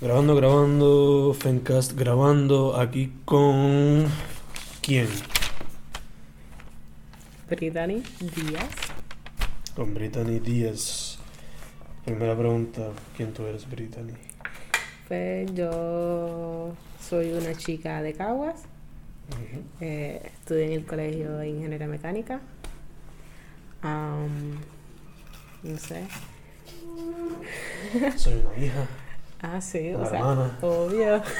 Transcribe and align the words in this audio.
Grabando, 0.00 0.36
grabando, 0.36 1.34
Fencast 1.34 1.98
grabando 1.98 2.76
aquí 2.76 3.12
con... 3.24 4.06
¿Quién? 4.80 5.08
Brittany 7.50 8.04
Díaz. 8.20 8.70
Con 9.74 9.94
Brittany 9.94 10.38
Díaz. 10.38 11.18
Primera 12.04 12.36
pregunta, 12.38 12.90
¿quién 13.16 13.32
tú 13.32 13.44
eres, 13.46 13.68
Brittany? 13.68 14.12
Pues 15.08 15.52
yo 15.54 16.76
soy 17.00 17.32
una 17.32 17.56
chica 17.56 18.00
de 18.00 18.12
Caguas. 18.12 18.62
Eh, 19.80 20.22
estudié 20.24 20.66
en 20.66 20.72
el 20.74 20.86
colegio 20.86 21.38
de 21.38 21.48
ingeniería 21.48 21.88
mecánica. 21.88 22.40
Am, 23.82 24.60
no 25.64 25.76
sé. 25.76 26.04
Soy 28.16 28.34
una 28.34 28.64
hija. 28.64 28.86
Ah, 29.40 29.60
sí, 29.60 29.94
o 29.94 30.08
sea, 30.08 30.24
obvio. 30.62 31.22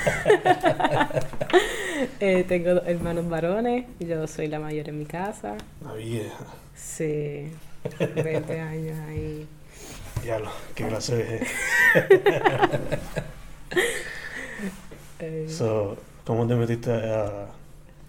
Eh, 2.21 2.45
tengo 2.47 2.75
dos 2.75 2.85
hermanos 2.87 3.29
varones. 3.29 3.87
Yo 3.99 4.25
soy 4.29 4.47
la 4.47 4.61
mayor 4.61 4.89
en 4.89 5.01
mi 5.01 5.05
casa. 5.05 5.57
Una 5.81 5.95
vieja. 5.95 6.45
Sí, 6.77 7.51
20 7.99 8.61
años 8.61 8.97
ahí. 9.09 9.49
Diablo, 10.23 10.49
qué 10.77 10.87
clase 10.87 11.17
de... 11.25 11.47
Eh, 15.19 15.47
So, 15.49 15.97
¿Cómo 16.25 16.47
te 16.47 16.55
metiste 16.55 16.93
a 16.93 17.47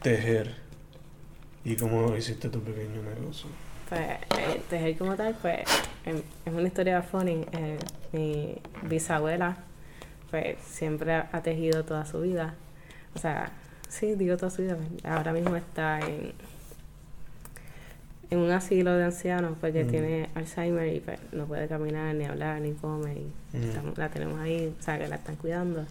tejer? 0.04 0.55
¿Y 1.66 1.76
cómo 1.76 2.16
hiciste 2.16 2.49
tu 2.49 2.62
pequeño 2.62 3.02
negocio? 3.02 3.49
Pues, 3.90 4.02
eh, 4.02 4.62
tejer 4.70 4.98
como 4.98 5.16
tal, 5.16 5.35
pues, 5.41 5.62
em, 6.05 6.21
es 6.46 6.54
una 6.54 6.68
historia 6.68 7.02
funny. 7.02 7.44
Eh, 7.54 7.77
mi 8.12 8.55
bisabuela, 8.84 9.58
pues, 10.32 10.58
siempre 10.64 11.14
ha, 11.16 11.42
tejido 11.44 11.84
toda 11.86 12.06
su 12.06 12.22
vida. 12.22 12.56
O 13.16 13.20
sea, 13.20 13.52
sí, 13.88 14.16
digo 14.16 14.38
toda 14.38 14.49
su 14.52 14.62
vida. 14.62 14.77
Ahora 15.04 15.34
mismo 15.34 15.55
está 15.55 15.99
en, 15.99 16.34
en 18.30 18.38
un 18.40 18.52
asilo 18.52 18.94
de 18.96 19.05
ancianos 19.05 19.54
porque 19.60 19.84
Mm. 19.84 19.88
tiene 19.90 20.30
Alzheimer 20.36 20.94
y 20.94 20.99
pues, 20.99 21.20
no 21.32 21.46
puede 21.46 21.68
caminar, 21.68 22.13
ni 22.16 22.26
hablar, 22.26 22.62
ni 22.62 22.74
comer. 22.74 23.18
Y 23.18 23.58
Mm. 23.58 23.63
estamos- 23.63 23.98
la 23.98 24.10
tenemos 24.10 24.40
ahí, 24.40 24.74
o 24.80 24.84
sea, 24.84 24.99
que 24.99 25.08
la 25.08 25.16
están 25.16 25.36
cuidando. 25.36 25.86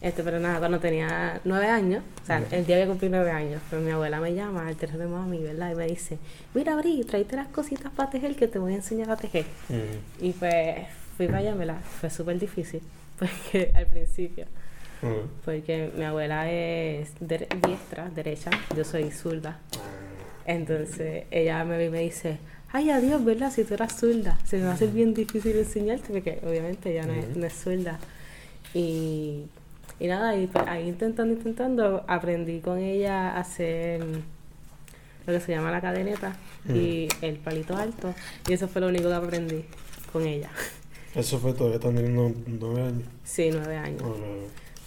Este, 0.00 0.24
pero 0.24 0.40
nada, 0.40 0.58
cuando 0.58 0.80
tenía 0.80 1.40
nueve 1.44 1.68
años, 1.68 2.02
o 2.22 2.26
sea, 2.26 2.40
Mm. 2.40 2.44
el 2.50 2.66
día 2.66 2.80
que 2.82 2.88
cumplí 2.88 3.08
nueve 3.08 3.30
años, 3.30 3.60
pues 3.70 3.80
mi 3.82 3.90
abuela 3.92 4.18
me 4.20 4.34
llama 4.34 4.66
al 4.66 4.74
teléfono 4.74 5.04
de 5.04 5.10
mami, 5.10 5.38
¿verdad? 5.42 5.70
Y 5.70 5.74
me 5.76 5.86
dice, 5.86 6.18
mira, 6.54 6.74
Bri, 6.76 7.04
tráete 7.04 7.36
las 7.36 7.48
cositas 7.48 7.92
para 7.92 8.10
tejer 8.10 8.34
que 8.34 8.48
te 8.48 8.58
voy 8.58 8.72
a 8.72 8.76
enseñar 8.76 9.10
a 9.10 9.16
tejer. 9.16 9.44
Mm. 9.68 10.24
Y 10.24 10.32
pues 10.32 10.76
fui 11.16 11.26
para 11.26 11.38
allá, 11.38 11.54
¿verdad? 11.54 11.80
Fue 12.00 12.10
súper 12.10 12.38
difícil, 12.38 12.80
porque 13.18 13.72
al 13.74 13.86
principio, 13.86 14.46
porque 15.44 15.90
mi 15.96 16.04
abuela 16.04 16.50
es 16.50 17.10
dere- 17.20 17.48
diestra, 17.66 18.08
derecha, 18.10 18.50
yo 18.76 18.84
soy 18.84 19.10
zurda. 19.10 19.58
Entonces 20.44 21.24
ella 21.30 21.64
me 21.64 21.76
ve 21.76 21.86
y 21.86 21.90
me 21.90 22.00
dice, 22.00 22.38
ay, 22.72 22.90
adiós, 22.90 23.24
¿verdad? 23.24 23.52
Si 23.52 23.64
tú 23.64 23.74
eras 23.74 23.98
zurda, 23.98 24.38
se 24.44 24.58
me 24.58 24.64
va 24.64 24.70
a 24.70 24.74
hacer 24.74 24.88
bien 24.90 25.14
difícil 25.14 25.56
enseñarte, 25.56 26.12
porque 26.12 26.40
obviamente 26.46 26.90
ella 26.92 27.06
no 27.06 27.12
es, 27.14 27.36
no 27.36 27.46
es 27.46 27.52
zurda. 27.52 27.98
Y, 28.74 29.44
y 30.00 30.06
nada, 30.08 30.36
y 30.36 30.46
pues 30.46 30.66
ahí 30.66 30.88
intentando, 30.88 31.34
intentando, 31.34 32.04
aprendí 32.08 32.60
con 32.60 32.78
ella 32.78 33.30
a 33.32 33.40
hacer 33.40 34.00
lo 35.26 35.32
que 35.32 35.40
se 35.40 35.52
llama 35.52 35.70
la 35.70 35.80
cadeneta 35.80 36.34
y 36.74 37.08
el 37.20 37.36
palito 37.36 37.76
alto. 37.76 38.14
Y 38.48 38.52
eso 38.54 38.66
fue 38.68 38.80
lo 38.80 38.88
único 38.88 39.08
que 39.08 39.14
aprendí 39.14 39.64
con 40.12 40.26
ella. 40.26 40.50
Eso 41.14 41.38
fue 41.38 41.52
todavía 41.52 41.76
están 41.76 41.94
teniendo 41.94 42.32
nueve 42.46 42.82
años. 42.82 43.04
Sí, 43.24 43.50
nueve 43.52 43.76
años. 43.76 44.02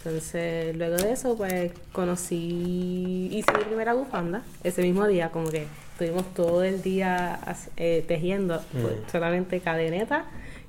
Entonces, 0.03 0.75
luego 0.75 0.97
de 0.97 1.11
eso, 1.11 1.35
pues 1.35 1.71
conocí, 1.91 3.27
hice 3.31 3.51
mi 3.57 3.63
primera 3.63 3.93
bufanda 3.93 4.43
ese 4.63 4.81
mismo 4.83 5.07
día, 5.07 5.31
como 5.31 5.49
que 5.49 5.65
estuvimos 5.93 6.31
todo 6.33 6.63
el 6.63 6.81
día 6.83 7.39
eh, 7.77 8.03
tejiendo 8.07 8.61
pues, 8.71 8.83
Mm. 8.85 9.09
solamente 9.11 9.59
cadeneta 9.61 10.25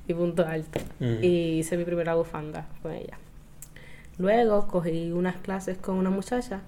y 0.09 0.15
punto 0.15 0.47
alto. 0.47 0.81
Mm. 1.00 1.22
Y 1.25 1.59
hice 1.59 1.77
mi 1.77 1.84
primera 1.84 2.15
bufanda 2.15 2.66
con 2.83 2.93
ella. 2.93 3.19
Luego 4.19 4.66
cogí 4.69 5.12
unas 5.12 5.37
clases 5.37 5.77
con 5.77 5.97
una 5.97 6.09
muchacha 6.11 6.61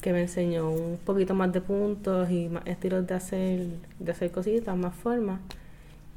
que 0.00 0.12
me 0.12 0.22
enseñó 0.22 0.70
un 0.70 0.98
poquito 1.04 1.34
más 1.34 1.52
de 1.52 1.60
puntos 1.60 2.30
y 2.30 2.48
más 2.48 2.66
estilos 2.66 3.06
de 3.06 3.14
hacer, 3.14 3.66
de 3.98 4.12
hacer 4.12 4.30
cositas, 4.30 4.74
más 4.76 4.94
formas. 4.94 5.40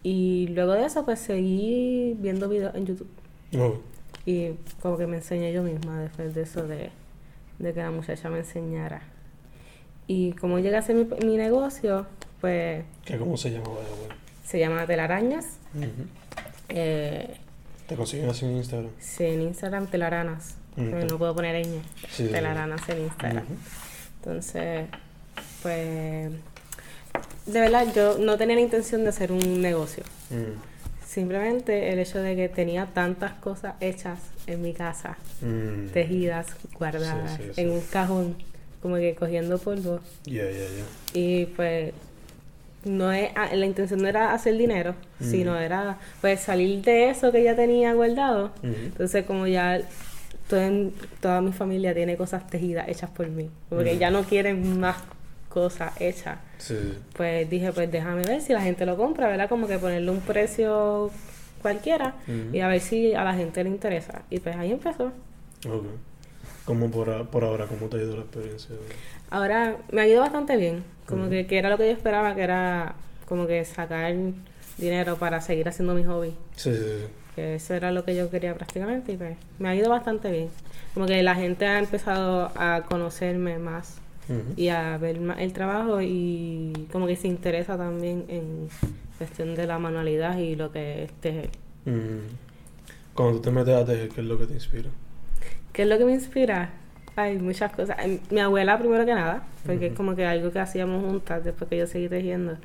Y 0.04 0.48
luego 0.50 0.74
de 0.74 0.86
eso, 0.86 1.04
pues 1.06 1.20
seguí 1.20 2.16
viendo 2.20 2.48
videos 2.50 2.74
en 2.76 2.86
YouTube. 2.86 3.10
Oh, 3.58 3.76
Y 4.26 4.52
como 4.82 4.98
que 4.98 5.08
me 5.08 5.18
enseñé 5.18 5.52
yo 5.52 5.64
misma 5.64 6.00
después 6.02 6.34
de 6.36 6.44
eso, 6.44 6.66
de, 6.68 6.90
de 7.60 7.74
que 7.74 7.80
la 7.82 7.92
muchacha 7.92 8.30
me 8.30 8.40
enseñara. 8.40 9.02
Y 10.08 10.32
como 10.34 10.60
llegué 10.60 10.76
a 10.76 10.80
hacer 10.80 10.96
mi, 10.96 11.06
mi 11.26 11.38
negocio, 11.38 12.06
pues 12.42 12.84
¿qué, 13.06 13.18
¿Cómo 13.18 13.38
se 13.38 13.52
llama? 13.52 13.68
Vaya, 13.70 13.90
bueno. 14.00 14.16
se 14.46 14.60
llama 14.60 14.86
Telarañas. 14.88 15.58
Eh, 16.70 17.36
¿Te 17.88 17.96
consiguen 17.96 18.30
así 18.30 18.46
en 18.46 18.58
Instagram? 18.58 18.92
sí, 19.00 19.24
en 19.26 19.42
Instagram 19.42 19.88
Telaranas. 19.88 20.56
Te- 20.76 21.06
no 21.06 21.18
puedo 21.18 21.36
poner 21.36 21.66
ñ. 21.66 21.82
Sí. 22.10 22.28
Telaranas 22.28 22.88
en 22.90 23.02
Instagram. 23.02 23.44
Entonces, 24.20 24.88
pues... 25.62 26.32
De 27.46 27.60
verdad, 27.60 27.88
yo 27.96 28.18
no 28.20 28.38
tenía 28.38 28.56
la 28.56 28.62
intención 28.62 29.04
de 29.04 29.10
hacer 29.10 29.32
un 29.32 29.62
negocio. 29.62 30.04
Mm. 30.30 31.06
Simplemente 31.08 31.92
el 31.92 32.00
hecho 32.00 32.20
de 32.20 32.36
que 32.36 32.50
tenía 32.50 32.86
tantas 32.86 33.34
cosas 33.34 33.74
hechas 33.80 34.20
en 34.48 34.62
mi 34.62 34.74
casa. 34.74 35.18
Mm. 35.42 35.88
tejidas, 35.94 36.48
guardadas 36.78 37.38
Sí, 37.38 37.44
sí, 37.48 37.52
sí. 37.56 37.62
en 37.62 37.70
un 37.72 37.82
cajón, 37.82 38.36
como 38.82 38.96
que 38.98 39.16
cogiendo 39.16 39.58
polvo. 39.58 40.00
Y 41.14 41.46
pues 41.48 41.94
no 42.86 43.12
es, 43.12 43.32
ah, 43.36 43.50
la 43.56 43.66
intención 43.66 44.02
no 44.02 44.08
era 44.08 44.34
hacer 44.34 44.56
dinero, 44.58 44.96
Mm. 45.20 45.24
sino 45.32 45.58
era 45.58 45.98
pues 46.22 46.42
salir 46.42 46.82
de 46.84 47.10
eso 47.10 47.32
que 47.32 47.44
ya 47.44 47.56
tenía 47.56 47.94
guardado. 47.94 48.52
Entonces 48.62 49.26
como 49.26 49.48
ya 49.48 49.82
todo 50.50 50.62
en- 50.62 50.94
toda 51.22 51.42
mi 51.42 51.52
familia 51.54 51.94
tiene 51.94 52.16
cosas 52.18 52.48
tejidas 52.48 52.88
hechas 52.90 53.10
por 53.10 53.28
mí, 53.30 53.50
porque 53.70 53.98
ya 53.98 54.12
no 54.12 54.24
quieren 54.24 54.80
más 54.80 54.98
cosas 55.50 55.92
hechas. 56.00 56.38
Sí. 56.60 56.76
Pues 57.16 57.50
dije, 57.50 57.72
pues 57.74 57.92
déjame 57.92 58.24
ver 58.26 58.42
si 58.42 58.54
la 58.54 58.62
gente 58.62 58.86
lo 58.86 58.96
compra, 58.98 59.28
¿verdad? 59.28 59.50
Como 59.50 59.66
que 59.68 59.80
ponerle 59.80 60.12
un 60.12 60.22
precio 60.22 61.10
cualquiera 61.62 62.14
y 62.54 62.60
a 62.60 62.68
ver 62.68 62.80
si 62.82 63.14
a 63.16 63.24
la 63.24 63.34
gente 63.34 63.64
le 63.64 63.70
interesa. 63.70 64.22
Y 64.30 64.40
pues 64.40 64.56
ahí 64.56 64.72
empezó. 64.72 65.08
Ok. 65.68 65.86
¿Cómo 66.66 66.92
por, 66.92 67.10
a- 67.10 67.24
por 67.24 67.44
ahora, 67.44 67.66
cómo 67.66 67.88
te 67.88 67.98
ha 67.98 68.02
ido 68.02 68.16
la 68.16 68.22
experiencia? 68.22 68.76
Ahora 69.32 69.78
me 69.92 70.02
ha 70.02 70.08
ido 70.08 70.22
bastante 70.22 70.56
bien, 70.58 70.84
como 71.08 71.30
que, 71.30 71.48
que 71.48 71.58
era 71.58 71.70
lo 71.70 71.78
que 71.78 71.86
yo 71.88 71.92
esperaba, 71.94 72.36
que 72.36 72.44
era 72.44 72.94
como 73.28 73.48
que 73.48 73.64
sacar 73.66 74.14
dinero 74.78 75.18
para 75.18 75.42
seguir 75.42 75.68
haciendo 75.68 75.94
mi 75.94 76.04
hobby, 76.04 76.30
Sí, 76.56 76.74
sí, 76.74 76.78
sí. 76.80 77.06
que 77.36 77.56
eso 77.56 77.74
era 77.74 77.92
lo 77.92 78.06
que 78.06 78.16
yo 78.16 78.30
quería 78.30 78.54
prácticamente 78.56 79.12
y 79.14 79.18
pues 79.18 79.36
me 79.60 79.70
ha 79.70 79.76
ido 79.76 79.90
bastante 79.90 80.32
bien. 80.32 80.50
Como 80.94 81.06
que 81.06 81.22
la 81.24 81.36
gente 81.36 81.66
ha 81.68 81.80
empezado 81.80 82.52
a 82.56 82.84
conocerme 82.90 83.58
más 83.60 83.98
Y 84.56 84.70
a 84.70 84.98
ver 84.98 85.20
más 85.20 85.40
el 85.40 85.54
trabajo 85.54 86.02
y 86.02 86.74
como 86.92 87.08
que 87.08 87.16
se 87.16 87.28
interesa 87.28 87.78
también 87.78 88.26
en 88.28 88.70
cuestión 89.18 89.56
de 89.56 89.66
la 89.68 89.80
manualidad 89.80 90.38
y 90.38 90.56
lo 90.56 90.72
que 90.72 91.04
es 91.04 91.12
tejer. 91.14 91.50
Mm. 91.86 92.28
Cuando 93.14 93.38
tú 93.38 93.42
te 93.42 93.52
metes 93.52 93.76
a 93.76 93.86
tejer, 93.86 94.10
¿qué 94.10 94.22
es 94.22 94.28
lo 94.28 94.38
que 94.38 94.46
te 94.46 94.54
inspira? 94.54 94.90
¿Qué 95.74 95.82
es 95.84 95.88
lo 95.88 95.98
que 95.98 96.06
me 96.06 96.14
inspira? 96.14 96.74
Hay 97.16 97.38
muchas 97.38 97.72
cosas. 97.74 97.98
Em, 98.04 98.20
Mi 98.30 98.40
abuela 98.40 98.78
primero 98.80 99.06
que 99.06 99.14
nada, 99.14 99.44
porque 99.66 99.88
es 99.88 99.94
como 99.94 100.16
que 100.16 100.26
algo 100.26 100.52
que 100.52 100.60
hacíamos 100.60 101.04
juntas 101.06 101.44
después 101.44 101.70
que 101.70 101.78
yo 101.78 101.88
seguí 101.88 102.08
tejiendo. 102.08 102.58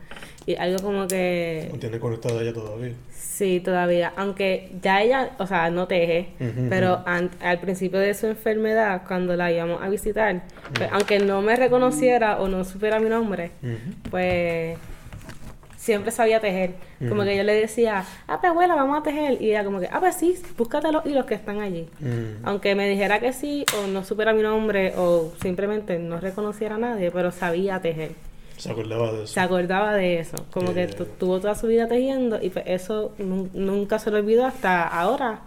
Y 0.46 0.54
algo 0.56 0.82
como 0.82 1.06
que... 1.08 1.70
¿O 1.72 1.76
tienes 1.78 1.98
conectada 2.00 2.40
ella 2.42 2.52
todavía? 2.52 2.92
Sí, 3.10 3.60
todavía. 3.60 4.12
Aunque 4.16 4.70
ya 4.80 5.02
ella, 5.02 5.30
o 5.38 5.46
sea, 5.46 5.68
no 5.70 5.88
teje, 5.88 6.28
pero 6.68 7.02
an- 7.06 7.30
al 7.42 7.58
principio 7.58 7.98
de 7.98 8.14
su 8.14 8.26
enfermedad, 8.28 9.02
cuando 9.08 9.34
la 9.34 9.50
íbamos 9.50 9.82
a 9.82 9.88
visitar, 9.88 10.42
pues, 10.74 10.88
aunque 10.92 11.18
no 11.18 11.42
me 11.42 11.56
reconociera 11.56 12.38
o 12.40 12.46
no 12.48 12.62
supiera 12.64 13.00
mi 13.00 13.08
nombre, 13.08 13.50
pues 14.10 14.78
siempre 15.84 16.10
sabía 16.10 16.40
tejer. 16.40 16.74
Como 17.08 17.24
que 17.24 17.36
yo 17.36 17.42
le 17.42 17.52
decía, 17.54 18.04
ah, 18.26 18.40
pues 18.40 18.50
abuela, 18.50 18.74
vamos 18.74 18.98
a 18.98 19.02
tejer. 19.02 19.40
Y 19.42 19.50
ella 19.50 19.64
como 19.64 19.80
que, 19.80 19.88
ah, 19.92 20.00
pues 20.00 20.14
sí, 20.16 20.34
búscate 20.56 20.90
los 20.90 21.04
hilos 21.04 21.26
que 21.26 21.34
están 21.34 21.60
allí. 21.60 21.86
Mm. 22.00 22.44
Aunque 22.46 22.74
me 22.74 22.88
dijera 22.88 23.20
que 23.20 23.32
sí, 23.34 23.66
o 23.78 23.86
no 23.86 24.02
supiera 24.02 24.32
mi 24.32 24.42
nombre, 24.42 24.94
o 24.96 25.32
simplemente 25.42 25.98
no 25.98 26.18
reconociera 26.20 26.76
a 26.76 26.78
nadie, 26.78 27.10
pero 27.10 27.30
sabía 27.30 27.80
tejer. 27.80 28.12
Se 28.56 28.70
acordaba 28.70 29.12
de 29.12 29.24
eso. 29.24 29.34
Se 29.34 29.40
acordaba 29.40 29.94
de 29.94 30.20
eso. 30.20 30.36
Como 30.50 30.72
que 30.72 30.86
Yeah. 30.86 31.04
tuvo 31.18 31.38
toda 31.40 31.54
su 31.54 31.66
vida 31.66 31.86
tejiendo 31.86 32.38
y 32.40 32.48
pues 32.48 32.64
eso 32.66 33.12
nun- 33.18 33.50
nunca 33.52 33.98
se 33.98 34.10
lo 34.10 34.16
olvidó 34.18 34.46
hasta 34.46 34.84
ahora, 34.88 35.40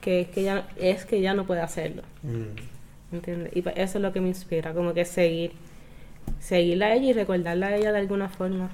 que 0.00 0.20
es 0.20 0.28
que 0.28 0.42
ya, 0.44 0.68
es 0.76 1.04
que 1.04 1.20
ya 1.20 1.34
no 1.34 1.46
puede 1.46 1.62
hacerlo. 1.62 2.02
Mm. 2.22 3.14
¿Entiendes? 3.16 3.56
Y 3.56 3.62
pues 3.62 3.74
eso 3.76 3.98
es 3.98 4.02
lo 4.02 4.12
que 4.12 4.20
me 4.20 4.28
inspira, 4.28 4.72
como 4.72 4.94
que 4.94 5.04
seguir, 5.04 5.52
seguirla 6.40 6.86
a 6.86 6.94
ella 6.94 7.06
y 7.06 7.12
recordarla 7.12 7.68
a 7.68 7.76
ella 7.76 7.92
de 7.92 7.98
alguna 7.98 8.28
forma 8.28 8.70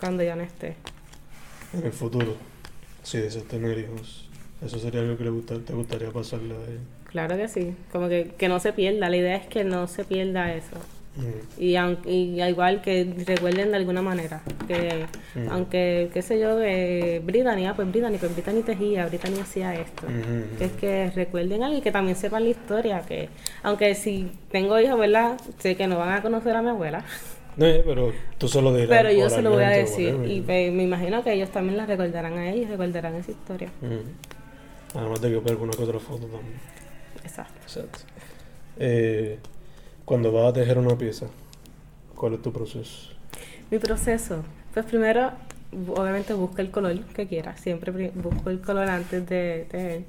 cuando 0.00 0.22
ya 0.22 0.36
no 0.36 0.42
esté. 0.42 0.76
En 1.72 1.84
el 1.84 1.92
futuro, 1.92 2.36
si 3.02 3.18
deseas 3.18 3.44
tener 3.44 3.78
hijos, 3.78 4.28
Eso 4.64 4.78
sería 4.78 5.00
algo 5.00 5.18
que 5.18 5.24
le 5.24 5.30
gusta, 5.30 5.58
te 5.58 5.74
gustaría 5.74 6.10
pasarle 6.10 6.54
a 6.54 6.58
ella. 6.58 6.80
Claro 7.10 7.36
que 7.36 7.46
sí, 7.48 7.74
como 7.92 8.08
que, 8.08 8.32
que 8.38 8.48
no 8.48 8.58
se 8.58 8.72
pierda, 8.72 9.10
la 9.10 9.16
idea 9.16 9.36
es 9.36 9.46
que 9.46 9.64
no 9.64 9.86
se 9.86 10.04
pierda 10.04 10.54
eso. 10.54 10.76
Mm, 11.16 11.60
Y, 11.62 11.76
aun- 11.76 11.98
y 12.04 12.42
igual 12.42 12.82
que 12.82 13.10
recuerden 13.26 13.70
de 13.70 13.76
alguna 13.78 14.02
manera, 14.02 14.42
que 14.68 15.06
Mm. 15.34 15.48
aunque, 15.50 16.10
qué 16.12 16.20
sé 16.20 16.38
yo, 16.38 16.56
de 16.56 17.22
Brittany, 17.24 17.66
ah, 17.66 17.72
pues 17.74 17.90
Brittany, 17.90 18.18
pues 18.18 18.32
Brittany 18.34 18.62
tejía, 18.62 19.06
Brittany 19.06 19.40
hacía 19.40 19.74
esto. 19.74 20.06
mm, 20.06 20.58
Que 20.58 20.64
es 20.66 20.72
que 20.72 21.10
recuerden 21.14 21.62
algo 21.62 21.78
y 21.78 21.80
que 21.80 21.90
también 21.90 22.16
sepan 22.16 22.44
la 22.44 22.50
historia, 22.50 23.00
que 23.08 23.30
aunque 23.62 23.94
si 23.94 24.30
tengo 24.50 24.78
hijos, 24.78 24.98
¿verdad? 24.98 25.38
Sé 25.58 25.74
que 25.74 25.86
no 25.86 25.98
van 25.98 26.10
a 26.12 26.20
conocer 26.22 26.54
a 26.54 26.60
mi 26.62 26.68
abuela, 26.68 27.02
No, 27.56 27.64
eh, 27.64 27.82
pero 27.86 28.12
tú 28.36 28.46
solo 28.48 28.74
dirás. 28.74 28.90
pero 28.90 29.10
yo 29.10 29.30
se 29.30 29.40
lo 29.40 29.50
voy 29.52 29.64
a 29.64 29.70
decir 29.70 30.14
whatever. 30.16 30.30
y 30.68 30.70
me 30.72 30.82
imagino 30.82 31.24
que 31.24 31.32
ellos 31.32 31.48
también 31.50 31.78
la 31.78 31.86
recordarán 31.86 32.34
a 32.36 32.50
ellos, 32.50 32.68
recordarán 32.68 33.14
esa 33.14 33.30
historia. 33.30 33.70
Además 34.94 35.20
de 35.22 35.30
que 35.30 35.38
ver 35.38 35.50
alguna 35.52 35.72
que 35.72 35.82
otra 35.82 35.98
foto 35.98 36.26
también. 36.26 36.54
Exacto. 37.24 37.54
Exacto. 37.62 37.98
Eh, 38.78 39.38
cuando 40.06 40.32
vas 40.32 40.46
a 40.46 40.52
tejer 40.54 40.78
una 40.78 40.96
pieza, 40.96 41.26
¿cuál 42.14 42.32
es 42.34 42.42
tu 42.42 42.50
proceso? 42.52 43.10
Mi 43.70 43.78
proceso, 43.78 44.42
pues 44.72 44.86
primero, 44.86 45.32
obviamente 45.94 46.32
busca 46.32 46.62
el 46.62 46.70
color 46.70 46.98
que 47.06 47.26
quieras, 47.26 47.60
siempre 47.60 47.90
busco 48.14 48.48
el 48.50 48.60
color 48.60 48.88
antes 48.88 49.26
de 49.28 49.66
tejer. 49.70 50.02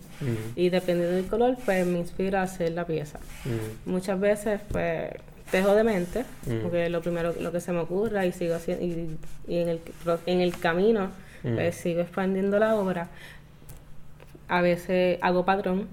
Y 0.55 0.69
dependiendo 0.69 1.15
del 1.15 1.25
color, 1.25 1.57
pues 1.65 1.85
me 1.85 1.99
inspira 1.99 2.41
a 2.41 2.43
hacer 2.43 2.71
la 2.71 2.85
pieza. 2.85 3.19
Muchas 3.85 4.19
veces, 4.19 4.61
pues, 4.71 5.09
tejo 5.51 5.73
de 5.75 5.83
mente, 5.83 6.25
Mm. 6.45 6.59
porque 6.61 6.89
lo 6.89 7.01
primero 7.01 7.33
lo 7.39 7.51
que 7.51 7.59
se 7.61 7.71
me 7.71 7.79
ocurra 7.79 8.25
y 8.25 8.31
sigo 8.33 8.53
haciendo, 8.55 8.85
y, 8.85 9.17
y 9.47 9.57
en, 9.57 9.69
el, 9.69 9.79
en 10.25 10.41
el 10.41 10.57
camino, 10.57 11.09
pues 11.41 11.75
sigo 11.75 12.01
expandiendo 12.01 12.59
la 12.59 12.75
obra. 12.75 13.09
A 14.49 14.61
veces 14.61 15.17
hago 15.21 15.43
patrón, 15.45 15.87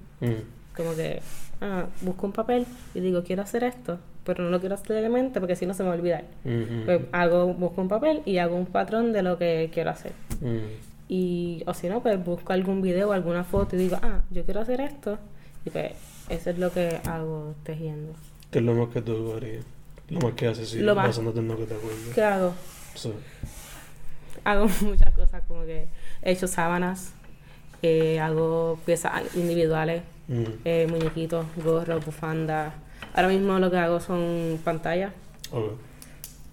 como 0.76 0.94
que 0.94 1.20
ah, 1.60 1.86
busco 2.02 2.26
un 2.26 2.32
papel 2.32 2.66
y 2.94 3.00
digo, 3.00 3.22
quiero 3.24 3.42
hacer 3.42 3.64
esto, 3.64 3.98
pero 4.24 4.42
no 4.44 4.50
lo 4.50 4.60
quiero 4.60 4.74
hacer 4.74 5.00
de 5.02 5.08
mente 5.08 5.40
porque 5.40 5.56
si 5.56 5.66
no 5.66 5.74
se 5.74 5.82
me 5.82 5.88
va 5.90 5.94
a 5.94 5.98
olvidar. 5.98 6.24
mm, 6.44 6.50
mm, 6.50 6.84
Pues 6.84 7.00
hago, 7.12 7.52
busco 7.54 7.80
un 7.80 7.88
papel 7.88 8.22
y 8.24 8.38
hago 8.38 8.56
un 8.56 8.66
patrón 8.66 9.12
de 9.12 9.22
lo 9.22 9.38
que 9.38 9.70
quiero 9.72 9.90
hacer. 9.90 10.12
mm. 10.40 10.92
Y, 11.06 11.62
o 11.66 11.74
si 11.74 11.88
no, 11.90 12.02
pues 12.02 12.22
busco 12.24 12.54
algún 12.54 12.80
video 12.80 13.10
o 13.10 13.12
alguna 13.12 13.44
foto 13.44 13.76
y 13.76 13.78
digo, 13.78 13.98
ah, 14.02 14.22
yo 14.30 14.42
quiero 14.44 14.60
hacer 14.60 14.80
esto. 14.80 15.18
Y 15.66 15.70
pues 15.70 15.92
eso 16.30 16.48
es 16.50 16.58
lo 16.58 16.72
que 16.72 16.98
hago 17.06 17.54
tejiendo. 17.62 18.14
¿Qué 18.50 18.58
es 18.60 18.64
lo 18.64 18.72
más 18.74 18.88
que 18.88 19.02
tú 19.02 19.34
harías? 19.36 19.64
Lo 20.08 20.20
más 20.20 20.32
que 20.32 20.46
haces 20.48 20.68
si 20.70 20.78
Lo 20.80 20.94
más- 20.94 21.16
en 21.18 21.24
lo 21.26 21.32
que 21.58 21.66
te 21.66 21.74
acuerdas. 21.74 22.00
¿Qué 22.14 22.22
hago? 22.22 22.54
Sí. 22.94 23.12
Hago 24.44 24.66
muchas 24.82 25.14
cosas, 25.14 25.42
como 25.48 25.64
que 25.64 25.88
he 26.22 26.32
hecho 26.32 26.46
sábanas, 26.46 27.12
eh, 27.82 28.18
hago 28.20 28.78
piezas 28.86 29.22
individuales, 29.36 30.02
Mm, 30.28 30.44
eh, 30.64 30.86
muñequitos, 30.90 31.46
gorros, 31.62 32.04
bufandas. 32.04 32.72
Ahora 33.14 33.28
mismo 33.28 33.58
lo 33.58 33.70
que 33.70 33.76
hago 33.76 34.00
son 34.00 34.58
pantallas, 34.64 35.12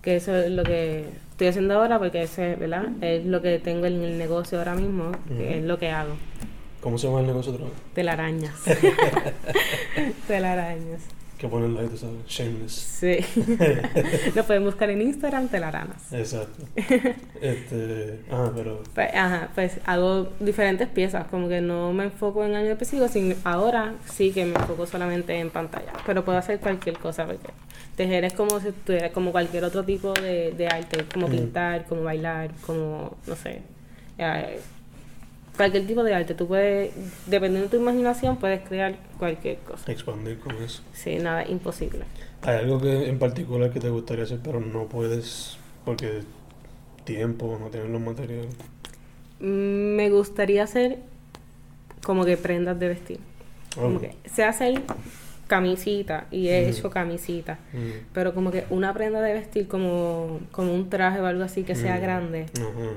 que 0.01 0.15
eso 0.17 0.35
es 0.35 0.51
lo 0.51 0.63
que 0.63 1.05
estoy 1.31 1.47
haciendo 1.47 1.75
ahora 1.75 1.97
porque 1.97 2.23
ese, 2.23 2.55
¿verdad? 2.55 2.85
Es 3.01 3.25
lo 3.25 3.41
que 3.41 3.59
tengo 3.59 3.85
en 3.85 4.01
el 4.03 4.17
negocio 4.17 4.57
ahora 4.59 4.75
mismo, 4.75 5.11
que 5.27 5.59
es 5.59 5.63
lo 5.63 5.79
que 5.79 5.89
hago. 5.89 6.13
¿Cómo 6.81 6.97
se 6.97 7.07
llama 7.07 7.21
el 7.21 7.27
negocio 7.27 7.53
otra 7.53 7.65
vez? 7.65 7.73
Telarañas. 7.93 8.53
Telarañas. 10.27 11.01
Que 11.41 11.47
ponen 11.47 11.75
ahí, 11.75 11.87
tú 11.87 11.97
sabes, 11.97 12.23
shameless. 12.27 12.71
Sí. 12.71 13.17
lo 14.35 14.43
pueden 14.43 14.63
buscar 14.63 14.91
en 14.91 15.01
Instagram, 15.01 15.47
telaranas. 15.47 16.13
Exacto. 16.13 16.63
este, 17.41 18.19
ah, 18.31 18.51
pero 18.55 18.83
Pues, 18.93 19.09
ajá, 19.15 19.49
pues 19.55 19.79
hago 19.85 20.29
diferentes 20.39 20.87
piezas, 20.87 21.25
como 21.29 21.49
que 21.49 21.59
no 21.59 21.93
me 21.93 22.03
enfoco 22.05 22.45
en 22.45 22.53
algo 22.53 22.71
específico, 22.71 23.07
sino 23.07 23.33
ahora 23.43 23.95
sí 24.05 24.31
que 24.31 24.45
me 24.45 24.53
enfoco 24.53 24.85
solamente 24.85 25.33
en 25.39 25.49
pantalla, 25.49 25.93
pero 26.05 26.23
puedo 26.23 26.37
hacer 26.37 26.59
cualquier 26.59 26.99
cosa, 26.99 27.25
porque 27.25 27.49
tejer 27.95 28.23
es 28.23 28.33
como 28.33 28.59
si 28.59 28.67
estuviera 28.67 29.11
como 29.11 29.31
cualquier 29.31 29.63
otro 29.63 29.83
tipo 29.83 30.13
de, 30.13 30.51
de 30.51 30.67
arte, 30.67 31.05
como 31.11 31.27
Mm. 31.27 31.31
pintar, 31.31 31.85
como 31.85 32.03
bailar, 32.03 32.51
como, 32.67 33.17
no 33.25 33.35
sé, 33.35 33.63
eh, 34.19 34.59
cualquier 35.57 35.85
tipo 35.87 36.03
de 36.03 36.13
arte, 36.13 36.33
tú 36.33 36.47
puedes, 36.47 36.93
dependiendo 37.27 37.67
de 37.69 37.77
tu 37.77 37.81
imaginación, 37.81 38.37
puedes 38.37 38.61
crear 38.67 38.95
cualquier 39.19 39.57
cosa. 39.59 39.91
expandir 39.91 40.39
con 40.39 40.55
eso. 40.63 40.81
Sí, 40.93 41.15
nada, 41.17 41.45
imposible. 41.47 42.05
¿Hay 42.43 42.57
algo 42.57 42.81
que 42.81 43.07
en 43.07 43.19
particular 43.19 43.71
que 43.71 43.79
te 43.79 43.89
gustaría 43.89 44.23
hacer 44.23 44.39
pero 44.43 44.59
no 44.59 44.85
puedes 44.87 45.57
porque 45.85 46.21
tiempo, 47.03 47.57
no 47.59 47.69
tienes 47.69 47.89
los 47.89 48.01
materiales? 48.01 48.53
Mm, 49.39 49.95
Me 49.95 50.09
gustaría 50.09 50.63
hacer 50.63 50.99
como 52.03 52.25
que 52.25 52.37
prendas 52.37 52.79
de 52.79 52.87
vestir. 52.87 53.19
Como 53.75 53.97
Ok. 53.97 54.01
que 54.01 54.15
sé 54.29 54.43
hacer 54.43 54.81
camisita 55.55 56.27
y 56.31 56.47
he 56.47 56.69
hecho 56.69 56.89
camisita, 56.89 57.59
Mm. 57.73 58.07
pero 58.13 58.33
como 58.33 58.51
que 58.51 58.63
una 58.69 58.93
prenda 58.93 59.19
de 59.21 59.33
vestir 59.33 59.67
como, 59.67 60.39
como 60.53 60.73
un 60.73 60.89
traje 60.89 61.19
o 61.19 61.25
algo 61.25 61.43
así 61.43 61.63
que 61.63 61.75
sea 61.75 61.97
Mm. 61.97 62.01
grande, 62.01 62.45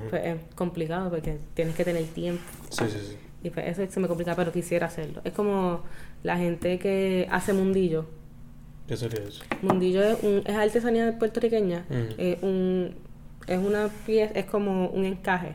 pues 0.09 0.23
es 0.25 0.37
complicado 0.55 1.11
porque 1.11 1.39
tienes 1.55 1.75
que 1.75 1.85
tener 1.85 2.05
tiempo 2.05 2.43
Sí, 2.71 2.85
sí, 2.89 2.99
sí. 3.11 3.17
y 3.43 3.51
pues 3.51 3.67
eso 3.67 3.85
se 3.93 3.99
me 3.99 4.07
complica, 4.07 4.37
pero 4.37 4.53
quisiera 4.53 4.87
hacerlo. 4.87 5.21
Es 5.25 5.33
como 5.33 5.83
la 6.23 6.37
gente 6.37 6.79
que 6.79 7.27
hace 7.29 7.53
mundillo. 7.53 8.07
¿Qué 8.87 8.97
sería 8.97 9.25
eso? 9.27 9.43
Mundillo 9.63 10.03
es, 10.05 10.23
un, 10.23 10.43
es 10.47 10.55
artesanía 10.55 11.19
puertorriqueña, 11.19 11.85
es, 12.19 12.41
un, 12.43 12.95
es 13.49 13.59
una 13.59 13.89
pieza, 14.07 14.33
es 14.39 14.45
como 14.45 14.89
un 14.91 15.05
encaje. 15.07 15.55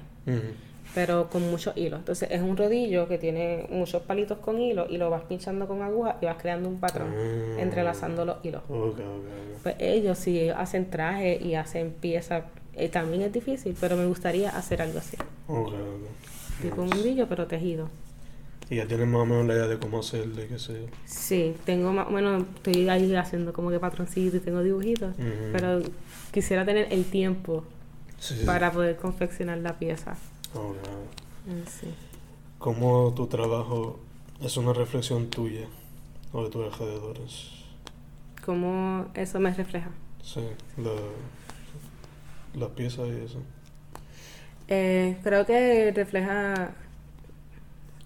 Pero 0.96 1.30
con 1.30 1.44
muchos 1.50 1.76
hilos. 1.78 2.00
Entonces 2.00 2.30
es 2.32 2.42
un 2.42 2.58
rodillo 2.58 3.08
que 3.08 3.18
tiene 3.18 3.68
muchos 3.70 4.02
palitos 4.04 4.40
con 4.40 4.60
hilo 4.60 4.88
y 4.90 4.98
lo 4.98 5.10
vas 5.10 5.24
pinchando 5.24 5.68
con 5.68 5.82
aguja 5.82 6.18
y 6.22 6.26
vas 6.26 6.38
creando 6.42 6.68
un 6.70 6.80
patrón 6.80 7.14
Ah. 7.16 7.62
entrelazando 7.62 8.26
los 8.26 8.38
hilos. 8.44 8.64
Ok, 8.70 8.76
ok, 8.78 9.00
ok. 9.00 9.62
Pues 9.64 9.76
ellos 9.80 10.18
sí 10.18 10.50
hacen 10.50 10.90
trajes 10.90 11.42
y 11.42 11.56
hacen 11.56 11.92
piezas, 11.92 12.44
eh, 12.76 12.90
también 12.90 13.22
es 13.24 13.34
difícil, 13.34 13.76
pero 13.80 13.96
me 13.98 14.06
gustaría 14.06 14.50
hacer 14.50 14.82
algo 14.82 15.00
así. 15.00 15.18
Tipo 16.62 16.82
un 16.82 16.90
mundillo, 16.90 17.28
pero 17.28 17.48
tejido. 17.48 17.90
Y 18.70 18.76
ya 18.76 18.86
tienes 18.86 19.08
más 19.08 19.22
o 19.22 19.26
menos 19.26 19.48
la 19.48 19.54
idea 19.56 19.68
de 19.68 19.80
cómo 19.80 20.00
hacerle, 20.00 20.46
qué 20.48 20.60
sé 20.60 20.74
yo. 20.74 20.88
Sí, 21.06 21.56
tengo 21.66 21.92
más 21.92 22.08
o 22.08 22.12
menos, 22.12 22.44
estoy 22.56 22.88
ahí 22.90 23.16
haciendo 23.16 23.52
como 23.52 23.72
que 23.72 23.80
patroncitos 23.80 24.36
y 24.42 24.44
tengo 24.44 24.62
dibujitos, 24.62 25.14
pero 25.52 25.82
quisiera 26.32 26.64
tener 26.66 26.88
el 26.92 27.06
tiempo 27.06 27.64
Sí, 28.20 28.36
sí. 28.40 28.46
para 28.46 28.72
poder 28.72 28.96
confeccionar 28.98 29.58
la 29.60 29.80
pieza. 29.80 30.16
Ok. 30.54 30.76
en 31.50 31.68
sí. 31.68 31.88
¿Cómo 32.58 33.14
tu 33.16 33.28
trabajo 33.28 34.00
es 34.42 34.58
una 34.58 34.74
reflexión 34.74 35.30
tuya 35.30 35.68
o 36.34 36.44
de 36.44 36.50
tus 36.50 36.66
alrededores? 36.66 37.50
¿Cómo 38.46 39.08
eso 39.14 39.40
me 39.40 39.54
refleja? 39.54 39.90
Sí, 40.24 40.42
la, 40.78 40.92
las 42.60 42.70
piezas 42.72 43.08
y 43.08 43.24
eso. 43.24 43.40
Eh, 44.68 45.18
creo 45.24 45.46
que 45.46 45.92
refleja, 45.96 46.72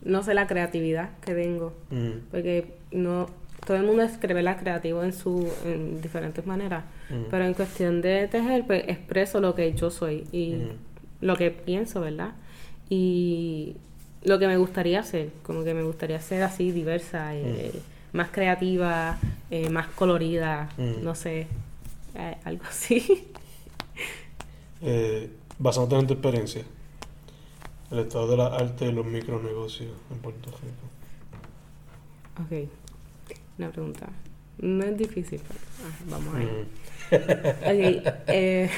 no 0.04 0.24
sé, 0.24 0.34
la 0.34 0.48
creatividad 0.48 1.10
que 1.20 1.34
tengo, 1.34 1.74
Mm, 1.90 2.30
porque 2.32 2.76
no 2.92 3.28
todo 3.66 3.78
el 3.78 3.84
mundo 3.84 4.04
escribe 4.04 4.44
la 4.44 4.58
creativo 4.58 5.04
en 5.04 5.14
su 5.14 5.50
en 5.66 6.02
diferentes 6.02 6.46
maneras, 6.46 6.84
mm, 7.10 7.24
pero 7.32 7.46
en 7.46 7.54
cuestión 7.54 8.02
de 8.02 8.28
tejer, 8.28 8.66
pues 8.68 8.84
expreso 8.88 9.40
lo 9.40 9.56
que 9.56 9.74
yo 9.74 9.90
soy 9.90 10.28
y 10.32 10.56
mm, 10.56 11.26
lo 11.26 11.36
que 11.38 11.52
pienso, 11.52 12.02
¿verdad? 12.02 12.32
Y 12.90 13.76
lo 14.24 14.40
que 14.40 14.48
me 14.48 14.58
gustaría 14.58 15.00
hacer, 15.00 15.30
como 15.44 15.64
que 15.64 15.74
me 15.74 15.84
gustaría 15.84 16.20
ser 16.22 16.44
así 16.44 16.72
diversa, 16.72 17.36
eh, 17.36 17.72
más 18.14 18.30
creativa, 18.30 19.18
eh, 19.50 19.70
más 19.70 19.88
colorida, 19.88 20.70
Mm. 20.78 21.04
no 21.04 21.16
sé, 21.16 21.48
eh, 22.16 22.38
algo 22.44 22.64
así. 22.68 23.28
Eh, 24.86 25.30
basándote 25.60 25.96
en 26.02 26.08
tu 26.08 26.14
experiencia, 26.14 26.62
el 27.90 28.00
estado 28.00 28.28
de 28.28 28.36
la 28.36 28.48
arte 28.48 28.86
y 28.88 28.92
los 28.92 29.06
micronegocios 29.06 29.92
en 30.12 30.18
Puerto 30.18 30.52
Rico. 30.52 30.84
Ok, 32.44 32.70
una 33.60 33.70
pregunta. 33.70 34.10
No 34.58 34.84
es 34.84 34.98
difícil, 34.98 35.40
pero 35.48 35.60
ah, 35.86 35.96
vamos 36.10 36.36
ahí. 36.36 36.46
Mm, 36.46 36.66
Ok, 38.02 38.14
eh, 38.28 38.70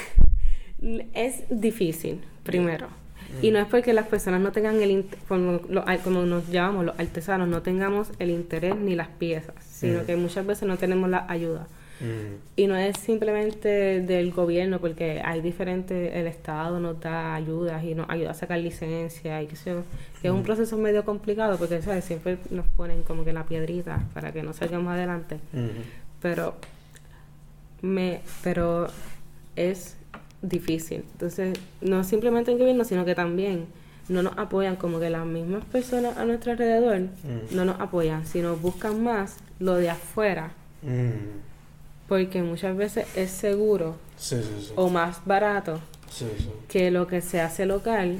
es 1.15 1.43
difícil, 1.49 2.21
primero. 2.43 2.87
Y 3.41 3.51
no 3.51 3.59
es 3.59 3.67
porque 3.67 3.93
las 3.93 4.07
personas 4.07 4.41
no 4.41 4.51
tengan 4.51 4.81
el 4.81 5.05
como, 5.27 5.59
lo- 5.69 5.83
como 6.03 6.23
nos 6.23 6.47
llamamos 6.49 6.85
los 6.85 6.99
artesanos, 6.99 7.47
no 7.47 7.61
tengamos 7.61 8.09
el 8.19 8.29
interés 8.29 8.75
ni 8.75 8.95
las 8.95 9.07
piezas, 9.09 9.55
sino 9.63 10.01
Mm. 10.01 10.05
que 10.05 10.15
muchas 10.15 10.45
veces 10.45 10.67
no 10.67 10.77
tenemos 10.77 11.09
la 11.09 11.25
ayuda. 11.29 11.67
mm, 12.01 12.35
Y 12.57 12.67
no 12.67 12.75
es 12.75 12.97
simplemente 12.99 14.01
del 14.01 14.31
gobierno, 14.31 14.79
porque 14.79 15.21
hay 15.23 15.39
diferentes, 15.41 16.13
el 16.13 16.27
Estado 16.27 16.79
nos 16.79 16.99
da 16.99 17.33
ayudas 17.35 17.83
y 17.85 17.95
nos 17.95 18.09
ayuda 18.09 18.31
a 18.31 18.33
sacar 18.33 18.59
licencia 18.59 19.41
y 19.41 19.47
que 19.47 19.55
yo, 19.55 19.83
que 20.21 20.27
es 20.27 20.33
un 20.33 20.41
Mm. 20.41 20.43
proceso 20.43 20.77
medio 20.77 21.05
complicado 21.05 21.57
porque 21.57 21.81
¿sabes? 21.81 22.03
siempre 22.05 22.37
nos 22.51 22.65
ponen 22.67 23.03
como 23.03 23.23
que 23.23 23.31
la 23.33 23.45
piedrita 23.45 24.03
para 24.13 24.31
que 24.33 24.43
no 24.43 24.51
salgamos 24.53 24.91
adelante 24.93 25.37
mm, 25.53 25.67
pero 26.21 26.55
me 27.81 28.21
pero 28.43 28.87
es 29.55 29.95
difícil 30.49 31.03
entonces 31.13 31.57
no 31.81 32.03
simplemente 32.03 32.51
el 32.51 32.57
gobierno 32.59 32.83
sino 32.83 33.03
que 33.05 33.15
también 33.15 33.65
no 34.07 34.21
nos 34.21 34.37
apoyan, 34.37 34.75
como 34.75 34.99
que 34.99 35.09
las 35.09 35.25
mismas 35.25 35.65
personas 35.65 36.15
a 36.17 36.25
nuestro 36.25 36.51
alrededor 36.51 36.99
Mm. 36.99 37.55
no 37.55 37.65
nos 37.65 37.79
apoyan, 37.79 38.25
sino 38.27 38.55
buscan 38.55 39.03
más 39.03 39.37
lo 39.59 39.73
de 39.75 39.89
afuera, 39.89 40.51
Mm. 40.83 41.39
porque 42.07 42.43
muchas 42.43 42.77
veces 42.77 43.07
es 43.15 43.31
seguro 43.31 43.95
Sí, 44.17 44.35
sí, 44.37 44.65
sí. 44.67 44.73
o 44.75 44.89
más 44.89 45.21
barato 45.25 45.79
Sí, 46.09 46.25
sí. 46.37 46.49
que 46.69 46.91
lo 46.91 47.07
que 47.07 47.21
se 47.21 47.41
hace 47.41 47.65
local, 47.65 48.17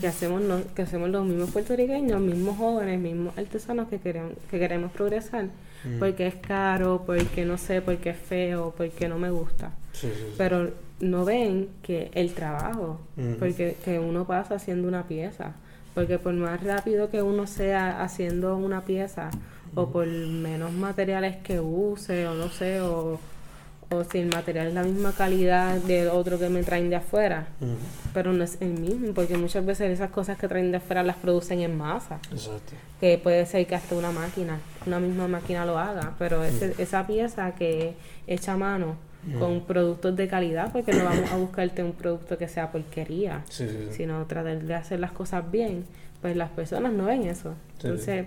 que 0.00 0.06
hacemos 0.06 0.40
no- 0.40 0.62
que 0.74 0.82
hacemos 0.82 1.10
los 1.10 1.24
mismos 1.26 1.50
puertorriqueños, 1.50 2.18
mismos 2.20 2.56
jóvenes, 2.56 2.98
mismos 2.98 3.36
artesanos 3.36 3.88
que 3.88 3.98
queremos, 4.00 4.32
que 4.50 4.58
queremos 4.58 4.90
progresar, 4.92 5.44
Mm. 5.84 5.98
porque 5.98 6.26
es 6.28 6.34
caro, 6.36 7.02
porque 7.04 7.44
no 7.44 7.58
sé, 7.58 7.82
porque 7.82 8.10
es 8.10 8.16
feo, 8.16 8.74
porque 8.76 9.06
no 9.08 9.18
me 9.18 9.28
gusta. 9.30 9.70
Sí, 9.92 10.08
sí, 10.08 10.12
sí. 10.16 10.34
Pero 10.38 10.70
no 11.00 11.24
ven 11.24 11.68
que 11.82 12.10
el 12.14 12.32
trabajo, 12.34 12.98
porque 13.38 13.76
que 13.84 13.98
uno 13.98 14.24
pasa 14.26 14.54
haciendo 14.54 14.88
una 14.88 15.04
pieza, 15.06 15.52
porque 15.94 16.18
por 16.18 16.32
más 16.34 16.62
rápido 16.62 17.10
que 17.10 17.22
uno 17.22 17.46
sea 17.46 18.02
haciendo 18.02 18.56
una 18.56 18.82
pieza, 18.84 19.30
o 19.74 19.88
por 19.90 20.06
menos 20.06 20.72
materiales 20.72 21.36
que 21.36 21.60
use, 21.60 22.26
o 22.26 22.34
no 22.34 22.48
sé, 22.48 22.80
o, 22.80 23.18
o 23.90 24.04
si 24.04 24.18
el 24.18 24.28
material 24.28 24.68
es 24.68 24.74
la 24.74 24.82
misma 24.82 25.12
calidad 25.12 25.76
del 25.76 26.08
otro 26.08 26.38
que 26.38 26.48
me 26.48 26.62
traen 26.62 26.88
de 26.88 26.96
afuera, 26.96 27.46
pero 28.14 28.32
no 28.32 28.42
es 28.42 28.56
el 28.60 28.70
mismo, 28.70 29.12
porque 29.12 29.36
muchas 29.36 29.64
veces 29.66 29.90
esas 29.90 30.10
cosas 30.10 30.38
que 30.38 30.48
traen 30.48 30.70
de 30.70 30.78
afuera 30.78 31.02
las 31.02 31.16
producen 31.16 31.60
en 31.60 31.76
masa, 31.76 32.18
Exacto. 32.32 32.72
que 33.00 33.18
puede 33.18 33.44
ser 33.44 33.66
que 33.66 33.74
hasta 33.74 33.94
una 33.94 34.10
máquina, 34.12 34.58
una 34.86 34.98
misma 34.98 35.28
máquina 35.28 35.66
lo 35.66 35.78
haga, 35.78 36.14
pero 36.18 36.42
ese- 36.42 36.74
esa 36.78 37.06
pieza 37.06 37.54
que 37.54 37.94
hecha 38.26 38.54
a 38.54 38.56
mano 38.56 38.96
con 39.38 39.62
productos 39.62 40.14
de 40.16 40.28
calidad, 40.28 40.72
porque 40.72 40.92
no 40.92 41.04
vamos 41.04 41.30
a 41.32 41.36
buscarte 41.36 41.82
un 41.82 41.92
producto 41.92 42.38
que 42.38 42.46
sea 42.48 42.70
porquería, 42.70 43.42
Sí, 43.48 43.66
sí, 43.68 43.76
sí. 43.88 43.94
sino 43.96 44.24
tratar 44.26 44.62
de 44.62 44.74
hacer 44.74 45.00
las 45.00 45.10
cosas 45.12 45.50
bien, 45.50 45.84
pues 46.22 46.36
las 46.36 46.50
personas 46.50 46.92
no 46.92 47.06
ven 47.06 47.24
eso. 47.24 47.54
Entonces, 47.82 48.26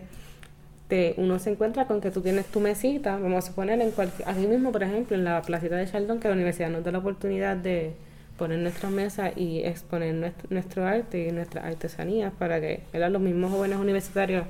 te, 0.89 1.13
uno 1.18 1.39
se 1.39 1.51
encuentra 1.51 1.86
con 1.86 2.01
que 2.01 2.12
tú 2.12 2.22
tienes 2.22 2.46
tu 2.48 2.60
mesita, 2.60 3.18
vamos 3.18 3.46
a 3.46 3.48
suponer, 3.48 3.79
en 3.82 3.91
cualquier, 3.91 4.27
aquí 4.27 4.48
mismo, 4.48 4.72
por 4.72 4.84
ejemplo, 4.84 5.15
en 5.15 5.24
la 5.24 5.41
placita 5.41 5.75
de 5.77 5.88
Chaldón, 5.89 6.20
que 6.20 6.27
la 6.27 6.34
universidad 6.34 6.70
nos 6.70 6.84
da 6.84 6.91
la 6.91 6.98
oportunidad 6.98 7.56
de 7.56 7.94
poner 8.38 8.60
nuestras 8.60 8.91
mesas 8.91 9.32
y 9.36 9.60
exponer 9.60 10.15
nuestro, 10.15 10.48
nuestro 10.50 10.86
arte 10.86 11.27
y 11.27 11.32
nuestras 11.32 11.65
artesanías 11.65 12.34
para 12.39 12.60
que 12.60 12.82
¿verdad? 12.91 13.12
los 13.12 13.22
mismos 13.22 13.51
jóvenes 13.51 13.77
universitarios 13.77 14.46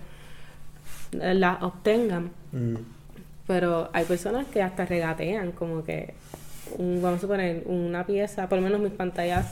eh, 1.12 1.34
las 1.34 1.62
obtengan. 1.62 2.32
Mm. 2.52 2.76
Pero 3.48 3.90
hay 3.94 4.06
personas 4.06 4.46
que 4.46 4.62
hasta 4.62 4.86
regatean, 4.86 5.52
como 5.54 5.84
que, 5.84 6.14
un- 6.78 7.02
vamos 7.02 7.18
a 7.20 7.22
suponer, 7.22 7.64
una 7.66 8.06
pieza, 8.06 8.48
por 8.50 8.58
lo 8.60 8.64
menos 8.64 8.80
mis 8.80 8.92
pantallas, 8.94 9.48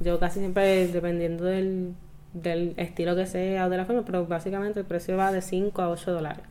yo 0.00 0.18
casi 0.18 0.40
siempre, 0.40 0.86
dependiendo 0.88 1.44
del, 1.44 1.94
del 2.32 2.74
estilo 2.76 3.14
que 3.14 3.26
sea 3.26 3.66
o 3.66 3.70
de 3.70 3.76
la 3.76 3.84
forma, 3.84 4.02
pero 4.04 4.26
básicamente 4.26 4.80
el 4.80 4.86
precio 4.86 5.16
va 5.16 5.30
de 5.32 5.40
5 5.40 5.82
a 5.82 5.88
8 5.88 6.12
dólares, 6.12 6.42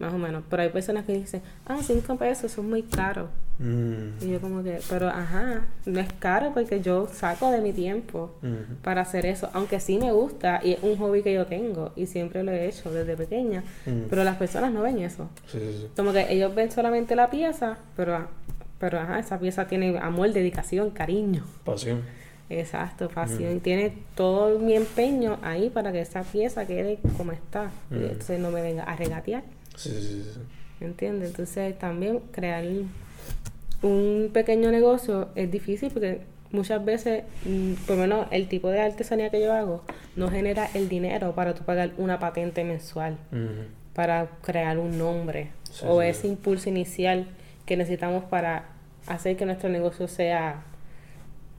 más 0.00 0.12
o 0.12 0.18
menos. 0.18 0.42
Pero 0.50 0.62
hay 0.62 0.68
personas 0.70 1.04
que 1.04 1.12
dicen, 1.14 1.42
ah, 1.66 1.78
5 1.80 2.16
pesos, 2.16 2.50
eso 2.50 2.60
es 2.62 2.66
muy 2.66 2.82
caro. 2.82 3.28
Mm. 3.60 4.22
Y 4.24 4.30
yo 4.30 4.40
como 4.40 4.62
que, 4.62 4.78
pero 4.88 5.08
ajá, 5.08 5.62
no 5.84 5.98
es 6.00 6.12
caro 6.14 6.52
porque 6.54 6.80
yo 6.80 7.08
saco 7.12 7.50
de 7.50 7.60
mi 7.60 7.72
tiempo 7.72 8.34
para 8.82 9.00
hacer 9.02 9.26
eso, 9.26 9.50
aunque 9.52 9.80
sí 9.80 9.98
me 9.98 10.12
gusta 10.12 10.60
y 10.62 10.72
es 10.74 10.82
un 10.82 10.96
hobby 10.96 11.22
que 11.24 11.34
yo 11.34 11.44
tengo 11.46 11.92
y 11.96 12.06
siempre 12.06 12.44
lo 12.44 12.52
he 12.52 12.68
hecho 12.68 12.92
desde 12.92 13.16
pequeña, 13.16 13.62
Mm. 13.86 14.02
pero 14.10 14.22
las 14.24 14.36
personas 14.36 14.72
no 14.72 14.82
ven 14.82 14.98
eso. 15.00 15.28
Sí, 15.46 15.58
sí, 15.58 15.72
sí. 15.82 15.88
Como 15.96 16.12
que 16.12 16.32
ellos 16.32 16.52
ven 16.54 16.70
solamente 16.70 17.14
la 17.16 17.30
pieza, 17.30 17.78
pero, 17.96 18.26
pero 18.78 19.00
ajá, 19.00 19.18
esa 19.18 19.38
pieza 19.38 19.66
tiene 19.66 19.98
amor, 19.98 20.32
dedicación, 20.32 20.90
cariño. 20.90 21.44
Pasión. 21.64 22.02
Exacto, 22.50 23.08
pasión. 23.10 23.60
Tiene 23.60 23.92
todo 24.14 24.58
mi 24.58 24.74
empeño 24.74 25.38
ahí 25.42 25.68
para 25.68 25.92
que 25.92 26.00
esa 26.00 26.22
pieza 26.22 26.66
quede 26.66 26.98
como 27.16 27.32
está. 27.32 27.70
Y. 27.90 27.96
Entonces 27.96 28.40
no 28.40 28.50
me 28.50 28.62
venga 28.62 28.84
a 28.84 28.96
regatear. 28.96 29.42
Sí, 29.76 29.90
sí, 29.90 30.00
sí, 30.00 30.30
sí. 30.34 30.40
¿Me 30.80 30.86
entiendes? 30.86 31.30
Entonces 31.30 31.78
también 31.78 32.20
crear 32.30 32.64
un 33.82 34.30
pequeño 34.32 34.70
negocio 34.70 35.28
es 35.34 35.50
difícil 35.50 35.90
porque 35.92 36.20
muchas 36.50 36.84
veces, 36.84 37.24
mm, 37.44 37.74
por 37.86 37.96
lo 37.96 38.02
menos 38.02 38.26
el 38.30 38.48
tipo 38.48 38.70
de 38.70 38.80
artesanía 38.80 39.30
que 39.30 39.40
yo 39.40 39.52
hago, 39.52 39.82
no 40.16 40.30
genera 40.30 40.68
el 40.74 40.88
dinero 40.88 41.34
para 41.34 41.54
tú 41.54 41.64
pagar 41.64 41.92
una 41.98 42.18
patente 42.18 42.64
mensual 42.64 43.16
para 43.94 44.28
crear 44.42 44.78
un 44.78 44.96
nombre 44.98 45.50
Sí, 45.70 45.84
o 45.86 46.00
sí. 46.00 46.06
ese 46.08 46.28
impulso 46.28 46.68
inicial 46.70 47.26
que 47.68 47.76
necesitamos 47.76 48.24
para 48.24 48.64
hacer 49.06 49.36
que 49.36 49.44
nuestro 49.44 49.68
negocio 49.68 50.08
sea 50.08 50.62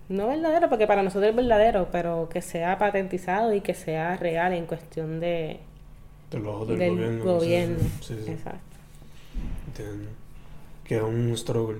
no 0.09 0.27
verdadero, 0.27 0.69
porque 0.69 0.87
para 0.87 1.03
nosotros 1.03 1.29
es 1.29 1.35
verdadero, 1.35 1.89
pero 1.91 2.29
que 2.33 2.41
sea 2.41 2.79
patentizado 2.79 3.53
y 3.53 3.61
que 3.61 3.75
sea 3.75 4.17
real 4.17 4.53
en 4.53 4.65
cuestión 4.65 5.19
de 5.19 5.59
De 6.31 6.39
los 6.39 6.47
ojos 6.47 6.67
del, 6.69 6.79
del 6.79 6.89
gobierno. 7.19 7.23
gobierno. 7.23 7.77
Sí, 7.77 7.89
sí. 8.01 8.15
sí, 8.15 8.23
sí. 8.25 8.31
Exacto. 8.31 8.59
Entiendo. 9.67 10.09
Que 10.83 10.95
es 10.95 11.03
un 11.03 11.37
struggle, 11.37 11.77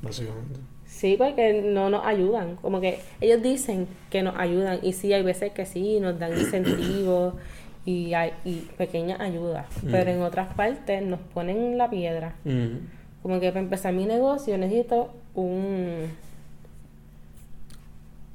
básicamente. 0.00 0.60
Sí, 0.86 1.16
porque 1.18 1.60
no 1.64 1.90
nos 1.90 2.06
ayudan. 2.06 2.54
Como 2.56 2.80
que 2.80 3.00
ellos 3.20 3.42
dicen 3.42 3.88
que 4.10 4.22
nos 4.22 4.36
ayudan 4.36 4.78
y 4.82 4.92
sí, 4.92 5.12
hay 5.12 5.24
veces 5.24 5.50
que 5.50 5.66
sí, 5.66 5.98
nos 5.98 6.20
dan 6.20 6.38
incentivos 6.38 7.34
y, 7.84 8.14
hay, 8.14 8.32
y 8.44 8.58
pequeñas 8.78 9.18
ayudas. 9.18 9.66
Mm. 9.82 9.90
Pero 9.90 10.10
en 10.12 10.22
otras 10.22 10.54
partes 10.54 11.02
nos 11.02 11.18
ponen 11.18 11.76
la 11.76 11.90
piedra. 11.90 12.36
Mm. 12.44 13.01
Como 13.22 13.38
que 13.40 13.48
para 13.50 13.60
empezar 13.60 13.92
mi 13.92 14.04
negocio 14.06 14.58
necesito 14.58 15.12
un 15.34 16.10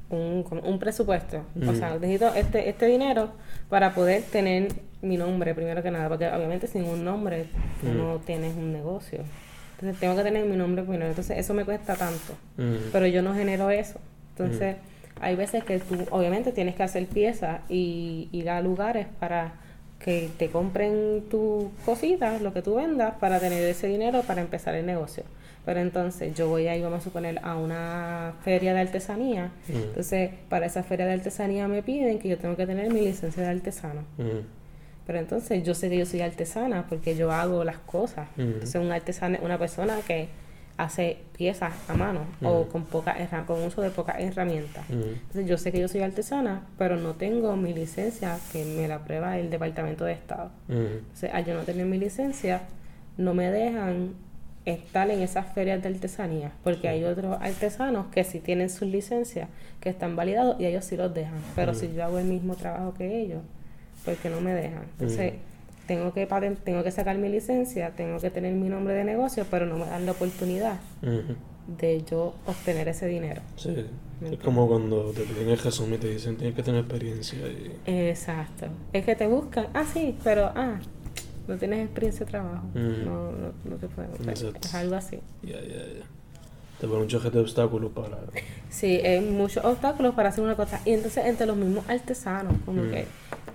un, 0.09 0.45
un 0.63 0.79
presupuesto. 0.79 1.43
O 1.67 1.73
sea, 1.73 1.95
necesito 1.99 2.33
este, 2.33 2.69
este 2.69 2.85
dinero 2.85 3.31
para 3.69 3.93
poder 3.93 4.23
tener 4.23 4.69
mi 5.01 5.17
nombre 5.17 5.53
primero 5.53 5.83
que 5.83 5.91
nada. 5.91 6.07
Porque 6.07 6.27
obviamente 6.27 6.67
sin 6.67 6.85
un 6.85 7.03
nombre 7.03 7.45
tú 7.81 7.87
Mm. 7.87 7.97
no 7.97 8.17
tienes 8.19 8.55
un 8.55 8.71
negocio. 8.71 9.19
Entonces 9.75 9.99
tengo 9.99 10.15
que 10.15 10.23
tener 10.23 10.45
mi 10.45 10.55
nombre 10.55 10.83
primero. 10.83 11.07
Entonces 11.09 11.37
eso 11.37 11.53
me 11.53 11.65
cuesta 11.65 11.95
tanto. 11.95 12.33
Mm. 12.57 12.89
Pero 12.91 13.05
yo 13.07 13.21
no 13.21 13.33
genero 13.33 13.69
eso. 13.69 13.99
Entonces 14.29 14.77
hay 15.19 15.35
veces 15.35 15.63
que 15.63 15.79
tú 15.79 15.97
obviamente 16.11 16.51
tienes 16.51 16.75
que 16.75 16.83
hacer 16.83 17.05
piezas 17.07 17.59
y 17.69 18.29
ir 18.31 18.49
a 18.49 18.61
lugares 18.61 19.07
para 19.19 19.53
que 19.99 20.29
te 20.37 20.49
compren 20.49 21.23
tus 21.29 21.65
cositas, 21.85 22.41
lo 22.41 22.53
que 22.53 22.61
tú 22.61 22.75
vendas, 22.75 23.15
para 23.19 23.39
tener 23.39 23.63
ese 23.63 23.87
dinero 23.87 24.21
para 24.23 24.41
empezar 24.41 24.75
el 24.75 24.85
negocio. 24.85 25.23
Pero 25.65 25.81
entonces 25.81 26.33
yo 26.33 26.47
voy 26.47 26.67
a 26.67 26.77
ir, 26.77 26.83
vamos 26.83 27.01
a 27.01 27.03
suponer, 27.03 27.39
a 27.43 27.57
una 27.57 28.35
feria 28.43 28.73
de 28.73 28.79
artesanía. 28.79 29.51
Mm. 29.67 29.75
Entonces, 29.75 30.31
para 30.49 30.65
esa 30.65 30.83
feria 30.83 31.05
de 31.05 31.13
artesanía 31.13 31.67
me 31.67 31.83
piden 31.83 32.19
que 32.19 32.29
yo 32.29 32.37
tengo 32.37 32.55
que 32.55 32.65
tener 32.65 32.93
mi 32.93 33.01
licencia 33.01 33.43
de 33.43 33.49
artesano. 33.49 34.01
Mm. 34.17 34.45
Pero 35.07 35.19
entonces 35.19 35.63
yo 35.63 35.73
sé 35.73 35.89
que 35.89 35.97
yo 35.97 36.05
soy 36.05 36.21
artesana 36.21 36.85
porque 36.87 37.15
yo 37.15 37.31
hago 37.31 37.63
las 37.63 37.77
cosas. 37.77 38.27
Ujú. 38.33 38.41
Entonces 38.41 38.75
un 38.75 38.91
artesano 38.91 39.35
es 39.35 39.41
una 39.41 39.57
persona 39.57 39.97
que 40.05 40.27
hace 40.77 41.17
piezas 41.35 41.73
a 41.89 41.95
mano 41.95 42.21
o 42.43 42.67
con 42.67 42.85
poca 42.85 43.15
con 43.45 43.63
uso 43.63 43.81
de 43.81 43.89
pocas 43.89 44.19
herramientas. 44.19 44.85
Entonces 44.89 45.47
yo 45.47 45.57
sé 45.57 45.71
que 45.71 45.79
yo 45.79 45.87
soy 45.87 46.01
artesana, 46.01 46.61
pero 46.77 46.97
no 46.97 47.15
tengo 47.15 47.55
mi 47.55 47.73
licencia 47.73 48.37
que 48.51 48.63
me 48.63 48.87
la 48.87 48.95
aprueba 48.95 49.37
el 49.37 49.49
Departamento 49.49 50.05
de 50.05 50.13
Estado. 50.13 50.51
Entonces 50.69 51.31
al 51.33 51.45
yo 51.45 51.55
no 51.55 51.63
tener 51.63 51.85
mi 51.85 51.97
licencia, 51.97 52.61
no 53.17 53.33
me 53.33 53.49
dejan 53.49 54.13
estar 54.65 55.09
en 55.09 55.21
esas 55.21 55.51
ferias 55.53 55.81
de 55.81 55.89
artesanía, 55.89 56.51
porque 56.63 56.89
hay 56.89 57.05
otros 57.05 57.37
artesanos 57.41 58.07
que 58.07 58.23
sí 58.23 58.39
tienen 58.39 58.69
sus 58.69 58.87
licencias, 58.87 59.47
que 59.79 59.89
están 59.89 60.15
validados 60.15 60.59
y 60.59 60.65
ellos 60.65 60.85
sí 60.85 60.97
los 60.97 61.13
dejan. 61.13 61.39
Pero 61.55 61.73
si 61.73 61.93
yo 61.93 62.03
hago 62.03 62.19
el 62.19 62.25
mismo 62.25 62.55
trabajo 62.55 62.93
que 62.93 63.21
ellos, 63.21 63.41
porque 64.03 64.29
no 64.29 64.41
me 64.41 64.53
dejan. 64.53 64.83
Entonces, 64.91 65.33
tengo 65.87 66.13
que 66.13 66.27
tengo 66.63 66.83
que 66.83 66.91
sacar 66.91 67.17
mi 67.17 67.29
licencia, 67.29 67.91
tengo 67.91 68.19
que 68.19 68.29
tener 68.29 68.53
mi 68.53 68.69
nombre 68.69 68.93
de 68.93 69.03
negocio, 69.03 69.45
pero 69.49 69.65
no 69.65 69.77
me 69.77 69.85
dan 69.85 70.05
la 70.05 70.11
oportunidad 70.11 70.79
de 71.01 72.03
yo 72.03 72.35
obtener 72.45 72.87
ese 72.87 73.07
dinero. 73.07 73.41
Sí. 73.55 73.85
Es 74.31 74.39
como 74.39 74.67
cuando 74.67 75.11
te 75.11 75.21
piden 75.21 75.49
el 75.49 75.59
resumen 75.59 75.95
y 75.95 75.97
te 75.97 76.09
dicen 76.09 76.37
tienes 76.37 76.55
que 76.55 76.63
tener 76.63 76.81
experiencia 76.81 77.39
y... 77.47 77.79
Exacto. 77.85 78.67
Es 78.91 79.05
que 79.05 79.15
te 79.15 79.27
buscan, 79.27 79.67
ah, 79.73 79.85
sí, 79.91 80.17
pero, 80.23 80.51
ah, 80.55 80.79
no 81.47 81.57
tienes 81.57 81.85
experiencia 81.85 82.25
de 82.25 82.31
trabajo. 82.31 82.65
No, 82.73 83.31
no, 83.31 83.53
no 83.63 83.75
te 83.75 83.87
pueden. 83.87 84.11
Exacto. 84.27 84.59
Es 84.67 84.73
algo 84.73 84.95
así. 84.95 85.19
Ya, 85.43 85.61
ya, 85.61 85.85
ya. 85.99 86.05
Te 86.79 86.87
ponen 86.87 87.07
de 87.07 87.39
obstáculos 87.39 87.91
para... 87.91 88.17
Sí, 88.69 88.99
hay 89.03 89.21
muchos 89.21 89.63
obstáculos 89.65 90.13
para 90.13 90.29
hacer 90.29 90.43
una 90.43 90.55
cosa. 90.55 90.79
Y 90.85 90.91
entonces, 90.91 91.25
entre 91.25 91.47
los 91.47 91.57
mismos 91.57 91.87
artesanos, 91.89 92.53
como 92.65 92.83
que 92.83 93.05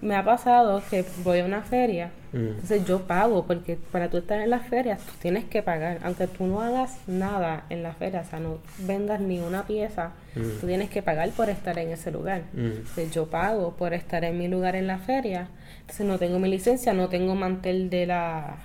me 0.02 0.14
ha 0.16 0.24
pasado 0.24 0.82
que 0.90 1.04
voy 1.24 1.38
a 1.40 1.44
una 1.44 1.62
feria, 1.62 2.10
Mm. 2.32 2.36
entonces 2.48 2.84
yo 2.86 3.02
pago, 3.02 3.44
porque 3.46 3.76
para 3.92 4.08
tú 4.08 4.16
estar 4.18 4.40
en 4.40 4.50
las 4.50 4.66
ferias, 4.66 5.00
tú 5.02 5.12
tienes 5.20 5.44
que 5.44 5.62
pagar. 5.62 5.98
Aunque 6.02 6.26
tú 6.26 6.44
no 6.46 6.60
hagas 6.62 6.96
nada 7.06 7.64
en 7.70 7.82
la 7.82 7.92
feria, 7.92 8.22
o 8.22 8.24
sea, 8.24 8.40
no 8.40 8.58
vendas 8.78 9.20
ni 9.20 9.38
una 9.40 9.66
pieza, 9.66 10.12
Mm. 10.34 10.60
tú 10.60 10.66
tienes 10.66 10.88
que 10.90 11.02
pagar 11.02 11.28
por 11.30 11.48
estar 11.50 11.78
en 11.78 11.90
ese 11.90 12.10
lugar. 12.10 12.42
Mm. 12.54 12.58
Entonces, 12.78 13.10
yo 13.12 13.26
pago 13.26 13.74
por 13.76 13.92
estar 13.94 14.24
en 14.24 14.38
mi 14.38 14.48
lugar 14.48 14.76
en 14.76 14.86
la 14.86 14.98
feria. 14.98 15.48
Entonces 15.82 16.06
no 16.06 16.18
tengo 16.18 16.38
mi 16.38 16.48
licencia, 16.48 16.92
no 16.94 17.08
tengo 17.08 17.34
mantel 17.34 17.90
de 17.90 18.06
la 18.06 18.56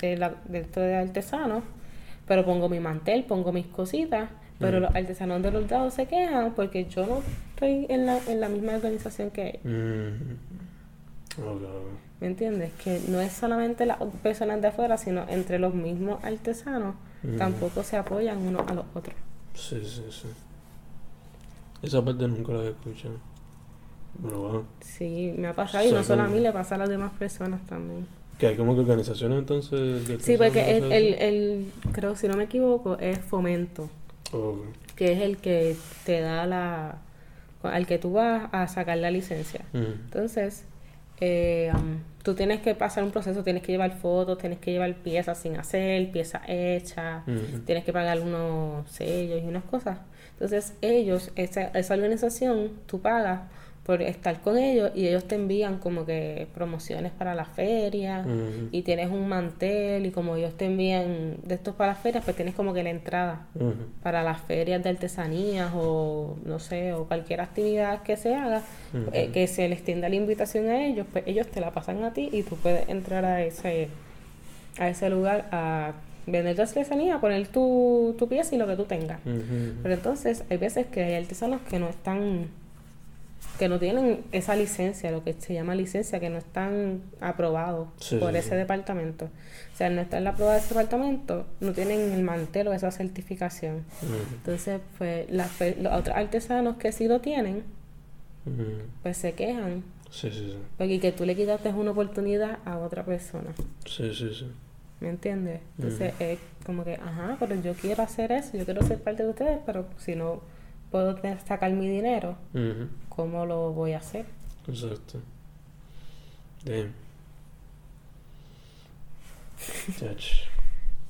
de 0.00 0.16
la 0.16 0.34
de 0.46 0.62
de 0.62 0.94
artesano, 0.96 1.62
pero 2.26 2.44
pongo 2.44 2.68
mi 2.68 2.80
mantel, 2.80 3.24
pongo 3.24 3.52
mis 3.52 3.66
cositas, 3.66 4.30
Pero 4.60 4.80
los 4.80 4.92
artesanos 4.94 5.40
de 5.40 5.52
los 5.52 5.70
lados 5.70 5.94
se 5.94 6.06
quejan 6.06 6.52
porque 6.54 6.84
yo 6.86 7.06
no 7.06 7.22
estoy 7.58 7.86
en 7.88 8.06
la, 8.06 8.18
en 8.26 8.40
la 8.40 8.48
misma 8.48 8.74
organización 8.76 9.30
que 9.30 9.48
ellos. 9.48 9.64
Mm. 9.64 10.20
¿Me 12.20 12.26
entiendes? 12.26 12.72
Que 12.82 13.00
no 13.08 13.20
es 13.20 13.32
solamente 13.32 13.86
las 13.86 13.98
personas 14.22 14.60
de 14.60 14.68
afuera, 14.68 14.96
sino 14.96 15.24
entre 15.28 15.58
los 15.58 15.74
mismos 15.74 16.22
artesanos 16.24 16.94
Mm. 17.20 17.36
tampoco 17.36 17.82
se 17.82 17.96
apoyan 17.96 18.38
unos 18.38 18.68
a 18.70 18.74
los 18.74 18.84
otros. 18.94 19.16
Sí, 19.52 19.82
sí, 19.84 20.04
sí. 20.08 20.28
Esa 21.82 22.04
parte 22.04 22.28
nunca 22.28 22.52
la 22.52 22.62
he 22.62 22.68
escuchado. 22.68 23.16
Pero 24.22 24.40
bueno. 24.40 24.64
Sí, 24.80 25.34
me 25.36 25.48
ha 25.48 25.52
pasado 25.52 25.84
y 25.84 25.90
no 25.90 26.04
solo 26.04 26.22
a 26.22 26.28
mí, 26.28 26.38
le 26.38 26.52
pasa 26.52 26.76
a 26.76 26.78
las 26.78 26.88
demás 26.88 27.10
personas 27.18 27.60
también. 27.66 28.06
Que 28.38 28.46
hay 28.46 28.56
como 28.56 28.76
que 28.76 28.82
organizaciones 28.82 29.36
entonces 29.36 30.06
de 30.06 30.20
Sí, 30.20 30.36
porque 30.36 30.76
el, 30.76 30.92
el, 30.92 31.14
el, 31.14 31.72
creo, 31.90 32.14
si 32.14 32.28
no 32.28 32.36
me 32.36 32.44
equivoco, 32.44 32.96
es 32.98 33.18
fomento, 33.18 33.90
eso? 34.28 34.50
Ok. 34.50 34.66
que 34.94 35.12
es 35.14 35.20
el 35.20 35.38
que 35.38 35.76
te 36.06 36.20
da 36.20 36.46
la, 36.46 36.98
al 37.62 37.86
que 37.86 37.98
tú 37.98 38.12
vas 38.12 38.48
a 38.52 38.68
sacar 38.68 38.98
la 38.98 39.10
licencia. 39.10 39.64
Mm. 39.72 40.04
Entonces, 40.04 40.64
eh, 41.20 41.72
um, 41.74 41.98
tú 42.22 42.34
tienes 42.34 42.60
que 42.60 42.74
pasar 42.74 43.04
un 43.04 43.10
proceso, 43.10 43.42
tienes 43.42 43.62
que 43.62 43.72
llevar 43.72 43.96
fotos, 43.98 44.38
tienes 44.38 44.58
que 44.58 44.72
llevar 44.72 44.94
piezas 44.96 45.38
sin 45.38 45.56
hacer, 45.56 46.10
piezas 46.12 46.42
hechas, 46.46 47.24
tienes 47.64 47.84
que 47.84 47.92
pagar 47.92 48.20
unos 48.20 48.88
sellos 48.90 49.42
y 49.42 49.46
unas 49.46 49.64
cosas. 49.64 49.98
Entonces, 50.32 50.74
ellos, 50.82 51.32
esa, 51.34 51.62
esa 51.62 51.94
organización, 51.94 52.72
tú 52.86 53.00
pagas 53.00 53.40
por 53.88 54.02
estar 54.02 54.42
con 54.42 54.58
ellos 54.58 54.90
y 54.94 55.08
ellos 55.08 55.24
te 55.24 55.34
envían 55.34 55.78
como 55.78 56.04
que 56.04 56.46
promociones 56.52 57.10
para 57.10 57.34
la 57.34 57.46
feria 57.46 58.22
y 58.70 58.82
tienes 58.82 59.10
un 59.10 59.26
mantel 59.26 60.04
y 60.04 60.10
como 60.10 60.36
ellos 60.36 60.52
te 60.58 60.66
envían 60.66 61.38
de 61.42 61.54
estos 61.54 61.74
para 61.74 61.92
las 61.92 62.02
ferias, 62.02 62.22
pues 62.22 62.36
tienes 62.36 62.54
como 62.54 62.74
que 62.74 62.82
la 62.82 62.90
entrada 62.90 63.46
para 64.02 64.22
las 64.22 64.42
ferias 64.42 64.82
de 64.82 64.90
artesanías 64.90 65.70
o 65.74 66.36
no 66.44 66.58
sé, 66.58 66.92
o 66.92 67.06
cualquier 67.06 67.40
actividad 67.40 68.02
que 68.02 68.18
se 68.18 68.34
haga, 68.34 68.60
eh, 69.14 69.30
que 69.32 69.46
se 69.46 69.66
les 69.70 69.78
extienda 69.78 70.10
la 70.10 70.16
invitación 70.16 70.68
a 70.68 70.84
ellos, 70.84 71.06
pues 71.10 71.24
ellos 71.26 71.46
te 71.46 71.62
la 71.62 71.70
pasan 71.70 72.04
a 72.04 72.12
ti 72.12 72.28
y 72.30 72.42
tú 72.42 72.56
puedes 72.56 72.86
entrar 72.90 73.24
a 73.24 73.42
ese 73.42 73.88
a 74.78 74.90
ese 74.90 75.08
lugar 75.08 75.48
a 75.50 75.92
vender 76.26 76.56
tu 76.56 76.60
artesanía, 76.60 77.22
poner 77.22 77.48
tu, 77.48 78.14
tu 78.18 78.28
pieza 78.28 78.54
y 78.54 78.58
lo 78.58 78.66
que 78.66 78.76
tú 78.76 78.84
tengas. 78.84 79.20
Pero 79.24 79.94
entonces 79.94 80.44
hay 80.50 80.58
veces 80.58 80.88
que 80.88 81.04
hay 81.04 81.14
artesanos 81.14 81.62
que 81.62 81.78
no 81.78 81.88
están 81.88 82.48
que 83.58 83.68
no 83.68 83.78
tienen 83.78 84.22
esa 84.32 84.54
licencia, 84.56 85.10
lo 85.10 85.24
que 85.24 85.32
se 85.34 85.52
llama 85.54 85.74
licencia, 85.74 86.20
que 86.20 86.30
no 86.30 86.38
están 86.38 87.02
aprobados 87.20 87.88
Sí, 87.98 88.16
por 88.16 88.32
sí, 88.32 88.38
ese 88.38 88.50
sí. 88.50 88.54
departamento. 88.56 89.26
O 89.26 89.76
sea, 89.76 89.88
al 89.88 89.96
no 89.96 90.00
estar 90.02 90.26
aprobado 90.26 90.52
de 90.58 90.60
ese 90.64 90.68
departamento, 90.74 91.46
no 91.60 91.72
tienen 91.72 92.12
el 92.12 92.22
mantel 92.22 92.68
o 92.68 92.72
esa 92.72 92.90
certificación. 92.90 93.84
Entonces, 94.32 94.80
pues 94.96 95.28
las 95.30 95.50
los 95.78 95.92
otros 95.92 96.16
artesanos 96.16 96.76
que 96.76 96.92
sí 96.92 97.08
lo 97.08 97.20
tienen, 97.20 97.64
pues 99.02 99.16
se 99.16 99.32
quejan. 99.32 99.82
Sí, 100.10 100.30
sí, 100.30 100.38
sí. 100.52 100.58
Porque 100.78 101.00
que 101.00 101.12
tú 101.12 101.24
le 101.26 101.36
quitaste 101.36 101.68
una 101.70 101.90
oportunidad 101.90 102.58
a 102.64 102.78
otra 102.78 103.04
persona. 103.04 103.50
Sí, 103.84 104.14
sí, 104.14 104.30
sí. 104.32 104.46
¿Me 105.00 105.10
entiendes? 105.10 105.60
Entonces 105.76 106.14
es 106.18 106.38
como 106.64 106.82
que, 106.84 106.94
ajá, 106.94 107.36
pero 107.38 107.54
yo 107.60 107.72
quiero 107.74 108.02
hacer 108.02 108.32
eso, 108.32 108.56
yo 108.56 108.64
quiero 108.64 108.82
ser 108.84 109.00
parte 109.02 109.22
de 109.22 109.28
ustedes, 109.28 109.58
pero 109.64 109.86
si 109.98 110.16
no 110.16 110.40
puedo 110.90 111.16
sacar 111.46 111.70
mi 111.72 111.88
dinero, 111.88 112.36
Ujú. 112.54 112.88
¿cómo 113.08 113.46
lo 113.46 113.72
voy 113.72 113.92
a 113.92 113.98
hacer? 113.98 114.24
Exacto. 114.66 115.20
Damn. 116.64 116.92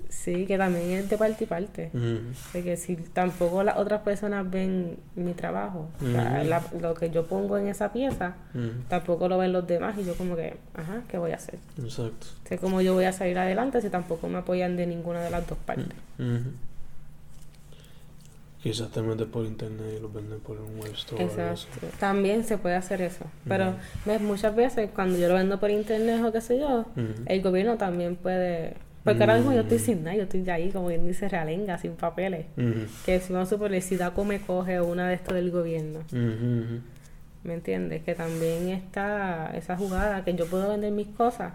Sí, 0.09 0.47
que 0.47 0.57
también 0.59 0.91
es 0.91 1.09
de 1.11 1.19
parte 1.19 1.45
y 1.45 1.47
parte. 1.47 1.91
Ujú. 1.93 2.33
Porque 2.53 2.77
si 2.77 2.97
tampoco 2.97 3.63
las 3.63 3.77
otras 3.77 4.01
personas 4.03 4.49
ven 4.51 4.97
mi 5.17 5.33
trabajo, 5.35 5.89
o 6.01 6.05
sea, 6.05 6.43
la- 6.45 6.65
lo 6.81 6.95
que 6.95 7.11
yo 7.11 7.27
pongo 7.27 7.57
en 7.59 7.69
esa 7.69 7.93
pieza, 7.93 8.35
tampoco 8.89 9.29
lo 9.29 9.39
ven 9.39 9.53
los 9.53 9.67
demás 9.67 9.97
y 9.99 10.05
yo 10.05 10.15
como 10.17 10.35
que, 10.35 10.57
ajá, 10.75 11.03
¿qué 11.09 11.19
voy 11.19 11.33
a 11.33 11.37
hacer? 11.37 11.59
Exacto. 11.79 12.27
Sé 12.49 12.59
cómo 12.59 12.81
yo 12.81 12.95
voy 12.95 13.05
a 13.05 13.13
salir 13.13 13.39
adelante 13.39 13.81
si 13.81 13.91
tampoco 13.91 14.29
me 14.29 14.39
apoyan 14.39 14.77
de 14.77 14.87
ninguna 14.87 15.21
de 15.23 15.31
las 15.31 15.47
dos 15.47 15.59
partes. 15.59 15.87
Quizás 18.63 18.91
te 18.91 19.01
metes 19.03 19.27
por 19.29 19.47
internet 19.47 19.95
y 19.99 20.01
los 20.01 20.13
venden 20.13 20.41
por 20.41 20.61
un 20.61 20.81
web 20.81 20.93
store. 20.95 21.23
Exacto. 21.23 21.87
También 22.01 22.43
se 22.45 22.59
puede 22.59 22.75
hacer 22.75 23.01
eso. 23.03 23.25
Pero 23.47 23.77
muchas 24.21 24.55
veces 24.57 24.91
cuando 24.95 25.17
yo 25.17 25.29
lo 25.29 25.35
vendo 25.35 25.61
por 25.61 25.71
internet 25.71 26.23
o 26.25 26.33
qué 26.33 26.41
sé 26.41 26.59
yo, 26.59 26.87
el 27.27 27.43
gobierno 27.43 27.77
también 27.77 28.17
puede... 28.17 28.75
Porque 29.05 29.23
ahora 29.23 29.37
mismo 29.37 29.53
yo 29.53 29.61
estoy 29.61 29.79
sin 29.79 30.03
nada, 30.03 30.17
yo 30.17 30.25
estoy 30.25 30.43
de 30.43 30.53
ahí, 30.53 30.71
como 30.71 30.89
quien 30.89 31.07
dice, 31.07 31.29
realenga, 31.29 31.79
sin 31.79 31.93
papeles. 31.93 32.47
Que 33.07 33.21
si 33.21 33.33
vamos 33.33 33.49
a 33.49 33.51
suponer, 33.55 33.81
si 33.81 33.97
DACO 33.97 34.25
me 34.25 34.41
coge 34.41 34.81
una 34.81 35.09
de 35.09 35.15
estos 35.15 35.35
del 35.35 35.51
gobierno. 35.51 36.01
¿me 37.45 37.55
entiendes? 37.55 38.03
Que 38.03 38.15
también 38.15 38.69
está 38.69 39.51
esa 39.55 39.77
jugada, 39.77 40.25
que 40.25 40.35
yo 40.35 40.47
puedo 40.47 40.69
vender 40.69 40.93
mis 40.93 41.09
cosas, 41.09 41.55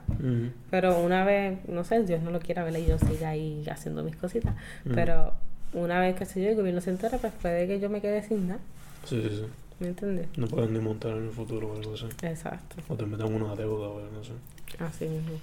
pero 0.70 1.00
una 1.00 1.24
vez, 1.24 1.60
no 1.68 1.84
sé, 1.84 2.04
Dios 2.04 2.22
no 2.22 2.32
lo 2.32 2.40
quiera 2.40 2.64
ver 2.64 2.78
y 2.78 2.86
yo 2.86 2.98
siga 2.98 3.30
ahí 3.30 3.64
haciendo 3.70 4.04
mis 4.04 4.16
cositas, 4.16 4.56
pero 4.94 5.34
una 5.74 6.00
vez 6.00 6.16
que 6.16 6.26
sé 6.26 6.42
yo, 6.44 6.50
el 6.50 6.56
gobierno 6.56 6.82
se 6.82 6.90
entera, 6.92 7.18
pues 7.18 7.34
puede 7.42 7.68
que 7.68 7.80
yo 7.80 7.90
me 7.90 8.02
quede 8.02 8.24
sin 8.24 8.48
nada, 8.48 8.60
Sí, 9.06 9.22
sí, 9.22 9.30
sí. 9.38 9.44
¿me 9.80 9.88
entiendes? 9.88 10.28
No 10.38 10.48
pueden 10.48 10.74
ni 10.74 10.80
montar 10.80 11.12
en 11.12 11.26
el 11.26 11.32
futuro 11.32 11.72
o 11.72 11.76
algo 11.78 11.94
así. 11.94 12.06
Exacto, 12.22 12.76
O 12.90 12.96
te 12.96 13.06
metan 13.06 13.34
una 13.34 13.56
deuda 13.56 13.88
o 13.90 14.00
algo 14.00 14.20
así. 14.22 14.32
así 14.80 15.06
mismo. 15.06 15.34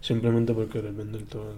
Simplemente 0.00 0.52
por 0.54 0.68
querer 0.68 0.92
vender 0.92 1.22
todo. 1.24 1.52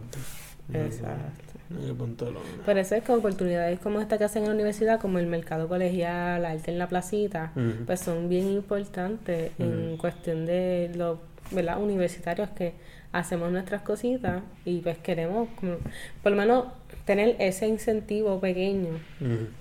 Que- 0.70 0.84
Exacto. 0.86 1.52
No 1.70 1.80
hay 1.80 1.86
que 1.88 1.94
pantalones. 1.94 2.42
Por 2.64 2.76
eso 2.78 2.94
es 2.94 3.02
que 3.04 3.12
oportunidades 3.12 3.78
como 3.80 4.00
esta 4.00 4.18
que 4.18 4.24
hacen 4.24 4.42
en 4.42 4.48
la 4.50 4.54
universidad, 4.54 5.00
como 5.00 5.18
el 5.18 5.26
mercado 5.26 5.66
colegial, 5.68 6.44
arte 6.44 6.70
en 6.70 6.78
la 6.78 6.88
placita, 6.88 7.52
pues 7.86 8.00
son 8.00 8.28
bien 8.28 8.48
importantes 8.50 9.52
en 9.58 9.96
cuestión 9.96 10.44
de 10.46 10.90
los 10.94 11.18
¿verdad? 11.50 11.80
universitarios 11.82 12.48
que 12.50 12.72
hacemos 13.12 13.50
nuestras 13.52 13.82
cositas 13.82 14.42
y 14.64 14.80
pues 14.80 14.98
queremos 14.98 15.48
como, 15.58 15.76
por 16.22 16.32
lo 16.32 16.38
menos 16.38 16.64
tener 17.04 17.36
ese 17.38 17.68
incentivo 17.68 18.40
pequeño 18.40 18.98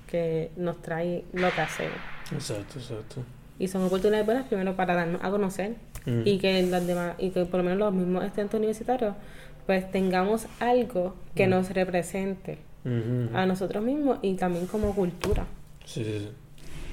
que 0.07 0.51
nos 0.55 0.81
trae 0.81 1.23
lo 1.33 1.51
que 1.51 1.61
hacemos. 1.61 1.97
Exacto, 2.31 2.79
exacto. 2.79 3.23
Y 3.59 3.67
son 3.67 3.83
oportunidades 3.83 4.25
buenas 4.25 4.47
primero 4.47 4.75
para 4.75 4.95
darnos 4.95 5.23
a 5.23 5.29
conocer 5.29 5.75
y 6.25 6.37
que 6.37 6.63
las 6.63 6.85
demás, 6.85 7.15
y 7.17 7.29
que 7.29 7.45
por 7.45 7.59
lo 7.59 7.63
menos 7.63 7.79
los 7.79 7.93
mismos 7.93 8.25
estudiantes 8.25 8.57
universitarios 8.57 9.15
pues 9.65 9.89
tengamos 9.91 10.47
algo 10.59 11.15
que 11.35 11.47
nos 11.47 11.69
represente 11.69 12.57
a 13.33 13.45
nosotros 13.45 13.83
mismos 13.83 14.19
y 14.21 14.33
también 14.33 14.67
como 14.67 14.93
cultura. 14.93 15.45
Sí, 15.85 16.03
sí, 16.03 16.19
sí. 16.19 16.29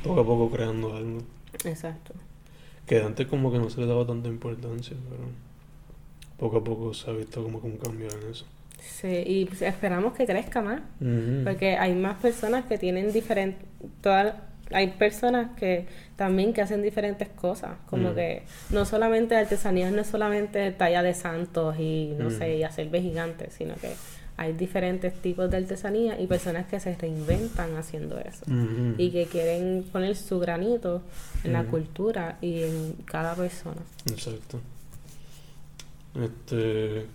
Poco 0.05 0.21
a 0.21 0.25
poco 0.25 0.51
creando 0.51 0.95
algo. 0.95 1.19
Exacto. 1.65 2.15
Que 2.87 3.03
antes 3.03 3.27
como 3.27 3.51
que 3.53 3.59
no 3.59 3.71
se 3.71 3.81
le 3.81 3.87
daba 3.87 4.07
tanta 4.07 4.29
importancia, 4.29 4.97
pero 5.09 5.23
poco 6.39 6.59
a 6.59 6.65
poco 6.65 6.95
se 6.95 7.11
ha 7.11 7.13
visto 7.13 7.43
como 7.43 7.61
que 7.61 7.67
un 7.67 7.77
cambio 7.77 8.09
en 8.09 8.31
eso. 8.31 8.47
Sí, 8.81 9.23
y 9.27 9.45
pues, 9.47 9.63
esperamos 9.63 10.15
que 10.15 10.27
crezca 10.27 10.61
más, 10.63 10.81
porque 11.45 11.77
hay 11.77 11.95
más 11.95 12.19
personas 12.19 12.65
que 12.65 12.79
tienen 12.79 13.13
diferentes, 13.13 13.65
todas, 14.01 14.35
hay 14.73 14.89
personas 14.93 15.57
que 15.59 15.87
también 16.17 16.53
que 16.53 16.63
hacen 16.63 16.83
diferentes 16.83 17.29
cosas, 17.29 17.73
como 17.89 18.11
Mm. 18.11 18.15
que 18.15 18.43
no 18.71 18.85
solamente 18.85 19.37
artesanías, 19.37 19.93
no 19.93 20.01
es 20.03 20.07
solamente 20.07 20.71
talla 20.73 21.03
de 21.03 21.15
santos 21.15 21.77
y 21.79 22.15
no 22.19 22.31
Mm. 22.31 22.39
sé, 22.39 22.57
y 22.57 22.63
hacer 22.63 22.91
gigantes, 22.91 23.53
sino 23.55 23.75
que 23.77 23.93
hay 24.37 24.53
diferentes 24.55 25.13
tipos 25.21 25.51
de 25.51 25.59
artesanía 25.59 26.19
y 26.19 26.27
personas 26.27 26.67
que 26.67 26.81
se 26.81 26.95
reinventan 26.97 27.77
haciendo 27.77 28.19
eso. 28.19 28.45
Y 28.97 29.11
que 29.11 29.27
quieren 29.27 29.85
poner 29.93 30.17
su 30.17 30.39
granito 30.39 31.03
en 31.45 31.53
la 31.53 31.61
Ujú. 31.63 31.71
cultura 31.73 32.39
y 32.41 32.63
en 32.63 32.95
cada 33.05 33.35
persona. 33.35 33.83
Exacto. 34.11 34.61
Este. 36.15 37.07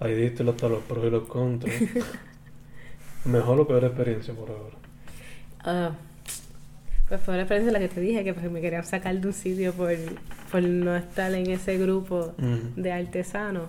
Ahí 0.00 0.14
diste 0.14 0.48
hasta 0.48 0.68
los 0.68 0.82
pros 0.82 1.04
y 1.06 1.10
los 1.10 1.24
contras. 1.24 1.74
Mejor 3.24 3.60
o 3.60 3.66
peor 3.66 3.84
experiencia 3.84 4.34
por 4.34 4.50
ahora. 4.50 4.76
Ah, 5.64 5.92
pues 7.08 7.26
la 7.28 7.40
experiencia 7.40 7.72
la 7.72 7.78
que 7.78 7.88
te 7.88 8.00
dije 8.00 8.24
que 8.24 8.34
pues, 8.34 8.50
me 8.50 8.60
querían 8.60 8.84
sacar 8.84 9.18
de 9.18 9.26
un 9.26 9.32
sitio 9.32 9.72
por, 9.72 9.92
por 10.50 10.62
no 10.62 10.94
estar 10.96 11.32
en 11.32 11.50
ese 11.50 11.78
grupo 11.78 12.32
de 12.76 12.92
artesanos. 12.92 13.68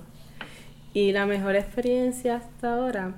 Y 0.93 1.11
la 1.11 1.25
mejor 1.25 1.55
experiencia 1.55 2.37
hasta 2.37 2.73
ahora, 2.75 3.15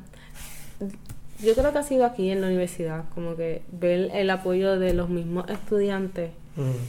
yo 1.43 1.53
creo 1.55 1.71
que 1.71 1.77
ha 1.77 1.83
sido 1.83 2.05
aquí 2.05 2.29
en 2.31 2.41
la 2.41 2.47
universidad, 2.47 3.05
como 3.13 3.35
que 3.35 3.61
ver 3.71 4.09
el 4.13 4.29
apoyo 4.31 4.79
de 4.79 4.93
los 4.93 5.09
mismos 5.09 5.47
estudiantes, 5.49 6.31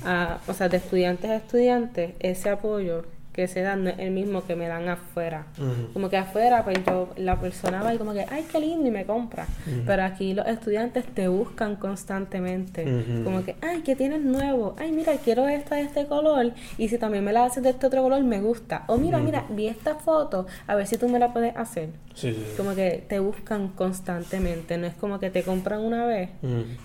a- 0.05 0.39
o 0.47 0.55
sea, 0.55 0.69
de 0.71 0.79
estudiantes 0.79 1.31
a 1.31 1.37
estudiantes, 1.37 2.15
ese 2.21 2.49
apoyo 2.49 3.05
que 3.39 3.47
se 3.47 3.63
dan 3.63 3.85
no 3.85 3.91
es 3.91 4.01
el 4.01 4.11
mismo 4.11 4.45
que 4.45 4.57
me 4.57 4.67
dan 4.67 4.89
afuera. 4.89 5.47
Como 5.93 6.11
que 6.11 6.17
afuera, 6.17 6.65
pues 6.65 6.79
yo, 6.85 7.11
la 7.17 7.39
persona 7.39 7.85
va 7.85 7.95
y 7.95 7.97
como 7.97 8.13
que, 8.13 8.27
ay, 8.29 8.45
qué 8.51 8.59
lindo, 8.59 8.89
y 8.89 8.91
me 8.91 9.07
compra. 9.07 9.47
Pero 9.87 10.03
aquí 10.03 10.35
los 10.35 10.45
estudiantes 10.49 11.05
te 11.05 11.29
buscan 11.29 11.77
constantemente. 11.77 12.85
Como 13.23 13.45
que, 13.45 13.55
ay, 13.61 13.83
¿qué 13.83 13.95
tienes 13.95 14.23
nuevo? 14.23 14.75
Ay, 14.77 14.91
mira, 14.91 15.13
quiero 15.19 15.47
esta 15.47 15.77
de 15.77 15.83
este 15.83 16.07
color. 16.07 16.53
Y 16.79 16.89
si 16.89 16.99
también 16.99 17.23
me 17.23 17.33
la 17.33 17.45
haces 17.45 17.63
de 17.63 17.71
este 17.71 17.87
otro 17.87 18.03
color, 18.03 18.25
me 18.25 18.41
gusta. 18.41 18.83
O 18.89 18.97
mira, 18.97 19.19
mira, 19.19 19.45
vi 19.51 19.69
esta 19.69 19.95
foto, 19.95 20.49
a 20.67 20.75
ver 20.75 20.89
si 20.89 20.99
tú 20.99 21.09
me 21.09 21.21
la 21.21 21.33
puedes 21.33 21.57
hacer. 21.57 21.91
Sí, 22.15 22.33
sí. 22.33 22.45
Como 22.57 22.75
que 22.75 23.05
te 23.09 23.21
buscan 23.21 23.69
constantemente. 23.69 24.79
No 24.79 24.89
es 24.89 24.95
como 24.95 25.21
que 25.21 25.31
te 25.31 25.45
compran 25.45 25.83
una 25.83 26.07
vez 26.07 26.31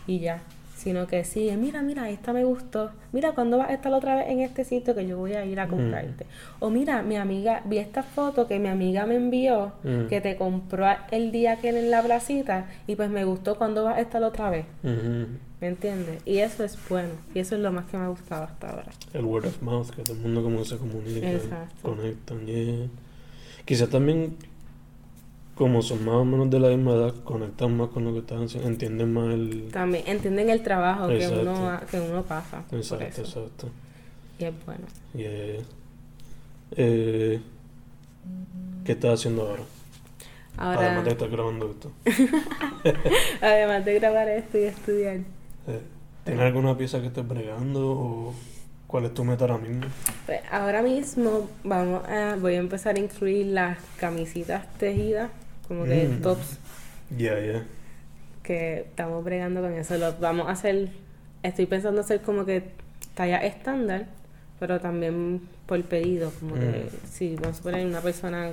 y 0.05 0.19
ya. 0.19 0.43
Sino 0.83 1.07
que 1.07 1.23
sigue, 1.23 1.55
mira, 1.55 1.81
mira, 1.81 2.09
esta 2.09 2.33
me 2.33 2.43
gustó. 2.43 2.91
Mira, 3.13 3.31
¿cuándo 3.31 3.57
vas 3.57 3.69
a 3.69 3.73
estar 3.73 3.93
otra 3.93 4.15
vez 4.15 4.25
en 4.27 4.41
este 4.41 4.65
sitio 4.65 4.93
que 4.93 5.07
yo 5.07 5.17
voy 5.17 5.31
a 5.33 5.45
ir 5.45 5.57
a 5.61 5.67
comprarte? 5.69 6.25
O 6.59 6.69
mira, 6.69 7.01
mi 7.03 7.15
amiga, 7.15 7.61
vi 7.63 7.77
esta 7.77 8.03
foto 8.03 8.47
que 8.47 8.59
mi 8.59 8.67
amiga 8.67 9.05
me 9.05 9.15
envió, 9.15 9.71
Mm. 9.83 10.07
que 10.07 10.19
te 10.19 10.35
compró 10.35 10.85
el 11.11 11.31
día 11.31 11.55
que 11.55 11.69
en 11.69 11.89
la 11.89 12.01
placita, 12.03 12.65
y 12.85 12.95
pues 12.97 13.09
me 13.09 13.23
gustó, 13.23 13.55
¿cuándo 13.57 13.85
vas 13.85 13.97
a 13.97 14.01
estar 14.01 14.21
otra 14.23 14.49
vez? 14.49 14.65
¿Me 15.61 15.67
entiendes? 15.69 16.21
Y 16.25 16.39
eso 16.39 16.65
es 16.65 16.77
bueno. 16.89 17.11
Y 17.33 17.39
eso 17.39 17.55
es 17.55 17.61
lo 17.61 17.71
más 17.71 17.85
que 17.85 17.95
me 17.97 18.03
ha 18.03 18.09
gustado 18.09 18.43
hasta 18.43 18.69
ahora. 18.71 18.91
El 19.13 19.23
word 19.23 19.45
of 19.45 19.61
mouth, 19.61 19.89
que 19.91 20.01
todo 20.03 20.17
el 20.17 20.21
mundo 20.21 20.43
como 20.43 20.65
se 20.65 20.75
comunica, 20.77 21.31
Exacto. 21.31 21.81
conectan, 21.95 22.45
yeah. 22.45 22.87
Quizás 23.63 23.87
también, 23.89 24.35
como 25.55 25.81
son 25.81 26.03
más 26.05 26.15
o 26.15 26.25
menos 26.25 26.49
de 26.49 26.59
la 26.59 26.69
misma 26.69 26.93
edad, 26.93 27.13
conectan 27.23 27.77
más 27.77 27.89
con 27.89 28.05
lo 28.05 28.13
que 28.13 28.19
están 28.19 28.43
haciendo, 28.43 28.69
entienden 28.69 29.13
más 29.13 29.33
el... 29.33 29.69
También 29.71 30.03
entienden 30.07 30.49
el 30.49 30.63
trabajo 30.63 31.07
que 31.07 31.27
uno, 31.27 31.79
que 31.89 31.99
uno 31.99 32.23
pasa. 32.23 32.63
Exacto, 32.71 33.21
exacto. 33.21 33.69
Y 34.39 34.45
es 34.45 34.53
bueno. 34.65 34.85
Yeah. 35.13 35.63
Eh, 36.75 37.39
¿Qué 38.83 38.91
estás 38.91 39.19
haciendo 39.19 39.43
ahora? 39.43 39.63
Ahora, 40.57 40.79
Además 40.79 41.05
de 41.05 41.11
estar 41.11 41.29
grabando 41.29 41.71
esto. 41.71 41.91
además 43.41 43.85
de 43.85 43.93
grabar 43.99 44.29
esto 44.29 44.57
y 44.57 44.63
estudiar, 44.63 45.15
Eh, 45.67 45.81
¿Tienes 46.25 46.43
alguna 46.43 46.77
pieza 46.77 47.01
que 47.01 47.07
estés 47.07 47.27
bregando 47.27 47.91
o 47.91 48.33
cuál 48.87 49.05
es 49.05 49.13
tu 49.13 49.23
meta 49.23 49.45
ahora 49.45 49.57
mismo? 49.57 49.85
Pues 50.25 50.41
ahora 50.51 50.81
mismo 50.81 51.49
vamos 51.63 52.07
a, 52.07 52.37
voy 52.39 52.55
a 52.55 52.59
empezar 52.59 52.95
a 52.95 52.99
incluir 52.99 53.47
las 53.47 53.77
camisitas 53.97 54.71
tejidas, 54.77 55.31
como 55.67 55.85
que 55.85 56.07
Mm. 56.07 56.21
tops, 56.21 56.59
Ya, 57.17 57.39
ya. 57.39 57.63
que 58.43 58.79
estamos 58.81 59.23
bregando 59.23 59.61
con 59.61 59.73
eso. 59.73 59.97
Lo 59.97 60.13
vamos 60.19 60.47
a 60.47 60.51
hacer, 60.51 60.89
estoy 61.43 61.65
pensando 61.65 62.01
hacer 62.01 62.21
como 62.21 62.45
que 62.45 62.63
talla 63.15 63.37
estándar, 63.37 64.07
pero 64.59 64.79
también 64.79 65.41
por 65.65 65.81
pedido, 65.83 66.31
como 66.39 66.55
que 66.55 66.61
Mm. 66.91 67.07
si 67.07 67.35
vamos 67.35 67.59
a 67.59 67.63
poner 67.63 67.85
una 67.85 68.01
persona 68.01 68.51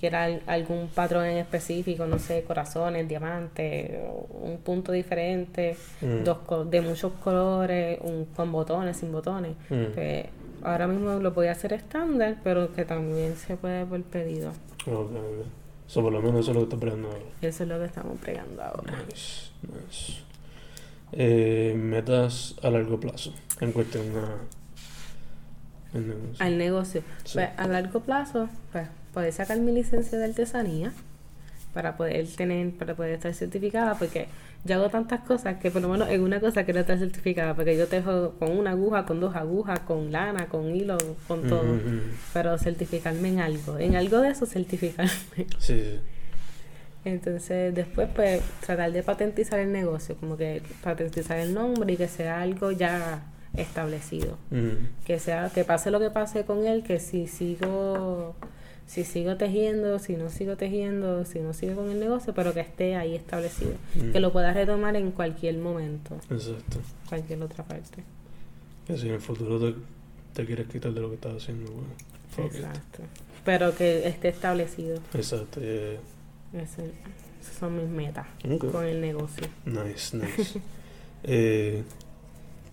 quiera 0.00 0.24
al- 0.24 0.42
algún 0.46 0.88
patrón 0.88 1.24
en 1.24 1.38
específico, 1.38 2.06
no 2.06 2.20
sé, 2.20 2.44
corazones, 2.44 3.08
diamantes, 3.08 3.90
un 4.30 4.58
punto 4.58 4.92
diferente, 4.92 5.76
Mm. 6.00 6.22
dos 6.22 6.38
co- 6.46 6.64
de 6.64 6.80
muchos 6.80 7.12
colores, 7.14 7.98
un, 8.02 8.26
con 8.26 8.52
botones, 8.52 8.96
sin 8.96 9.10
botones. 9.10 9.56
Mm. 9.70 9.84
Pues, 9.94 10.26
ahora 10.62 10.86
mismo 10.86 11.18
lo 11.18 11.32
voy 11.32 11.48
a 11.48 11.52
hacer 11.52 11.72
estándar, 11.72 12.36
pero 12.44 12.72
que 12.74 12.84
también 12.84 13.34
se 13.36 13.56
puede 13.56 13.84
por 13.86 14.00
pedido. 14.04 14.50
Ok, 14.86 15.10
ok. 15.10 15.46
So, 15.88 16.02
por 16.02 16.12
lo 16.12 16.20
menos 16.20 16.40
eso 16.40 16.50
es 16.50 16.54
lo 16.54 16.60
que 16.60 16.64
estás 16.64 16.80
bregando 16.80 17.08
ahora. 17.08 17.24
Eso 17.40 17.62
es 17.62 17.68
lo 17.68 17.78
que 17.78 17.84
estamos 17.86 18.18
pregando 18.20 18.62
ahora. 18.62 19.02
Nice, 19.08 19.50
nice. 19.62 20.22
Eh, 21.12 21.74
metas 21.76 22.54
a 22.62 22.68
largo 22.68 23.00
plazo 23.00 23.32
en 23.60 23.72
cuestión 23.72 24.04
a 24.16 25.98
negocio. 25.98 26.44
Al 26.46 26.58
negocio. 26.58 27.02
Sí. 27.24 27.38
Pues, 27.38 27.48
a 27.56 27.66
largo 27.66 28.00
plazo, 28.00 28.50
pues, 28.70 28.86
poder 29.14 29.32
sacar 29.32 29.58
mi 29.60 29.72
licencia 29.72 30.18
de 30.18 30.26
artesanía 30.26 30.92
para 31.72 31.96
poder 31.96 32.26
tener, 32.28 32.76
para 32.76 32.94
poder 32.94 33.14
estar 33.14 33.32
certificada, 33.32 33.94
porque 33.94 34.28
yo 34.64 34.74
hago 34.76 34.88
tantas 34.90 35.20
cosas 35.20 35.56
que 35.58 35.70
por 35.70 35.82
lo 35.82 35.88
menos 35.88 36.08
en 36.08 36.20
una 36.20 36.40
cosa 36.40 36.64
quiero 36.64 36.80
estar 36.80 36.98
certificada, 36.98 37.54
porque 37.54 37.76
yo 37.76 37.86
tejo 37.86 38.32
con 38.38 38.56
una 38.56 38.72
aguja, 38.72 39.06
con 39.06 39.20
dos 39.20 39.34
agujas, 39.34 39.80
con 39.80 40.12
lana, 40.12 40.48
con 40.48 40.74
hilo, 40.74 40.98
con 41.26 41.48
todo. 41.48 41.78
Pero 42.32 42.58
certificarme 42.58 43.28
en 43.28 43.40
algo, 43.40 43.78
en 43.78 43.96
algo 43.96 44.18
de 44.20 44.30
eso 44.30 44.46
certificarme. 44.46 45.10
Sí, 45.58 45.80
sí. 45.80 46.00
Entonces, 47.04 47.74
después, 47.74 48.08
pues, 48.14 48.42
tratar 48.60 48.92
de 48.92 49.02
patentizar 49.02 49.58
el 49.60 49.72
negocio, 49.72 50.16
como 50.16 50.36
que 50.36 50.62
patentizar 50.82 51.38
el 51.38 51.54
nombre 51.54 51.92
y 51.92 51.96
que 51.96 52.08
sea 52.08 52.42
algo 52.42 52.72
ya 52.72 53.22
establecido. 53.56 54.36
Que 55.06 55.18
sea, 55.18 55.50
que 55.54 55.64
pase 55.64 55.90
lo 55.90 56.00
que 56.00 56.10
pase 56.10 56.44
con 56.44 56.66
él, 56.66 56.82
que 56.82 56.98
si 56.98 57.26
sigo, 57.26 58.34
si 58.88 59.04
sigo 59.04 59.36
tejiendo, 59.36 59.98
si 59.98 60.16
no 60.16 60.30
sigo 60.30 60.56
tejiendo, 60.56 61.26
si 61.26 61.40
no 61.40 61.52
sigo 61.52 61.76
con 61.76 61.90
el 61.90 62.00
negocio, 62.00 62.32
pero 62.32 62.54
que 62.54 62.60
esté 62.60 62.96
ahí 62.96 63.14
establecido. 63.14 63.72
Mm. 63.94 64.12
Que 64.12 64.18
lo 64.18 64.32
puedas 64.32 64.54
retomar 64.54 64.96
en 64.96 65.10
cualquier 65.12 65.58
momento, 65.58 66.16
Exacto. 66.30 66.78
cualquier 67.06 67.42
otra 67.42 67.64
parte. 67.64 68.02
Que 68.86 68.96
si 68.96 69.08
en 69.08 69.14
el 69.14 69.20
futuro 69.20 69.60
te, 69.60 69.78
te 70.32 70.46
quieres 70.46 70.66
quitar 70.68 70.92
de 70.92 71.02
lo 71.02 71.10
que 71.10 71.16
estás 71.16 71.34
haciendo, 71.36 71.70
bueno. 71.70 71.88
it. 72.48 72.54
Exacto. 72.54 73.02
Pero 73.44 73.74
que 73.74 74.08
esté 74.08 74.28
establecido. 74.28 74.98
Exacto. 75.12 75.60
yeah. 75.60 76.00
Esas 76.54 76.86
son 77.60 77.76
mis 77.76 77.88
metas 77.88 78.26
con 78.72 78.86
el 78.86 79.02
negocio. 79.02 79.46
Nice, 79.66 80.16
nice. 80.16 80.60
eh, 81.24 81.82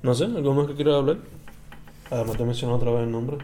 no 0.01 0.15
sé, 0.15 0.23
¿algo 0.23 0.53
más 0.53 0.67
que 0.67 0.75
quieras 0.75 0.95
hablar? 0.95 1.17
Además 2.09 2.37
te 2.37 2.45
menciono 2.45 2.75
otra 2.75 2.91
vez 2.91 3.03
el 3.03 3.11
nombre. 3.11 3.37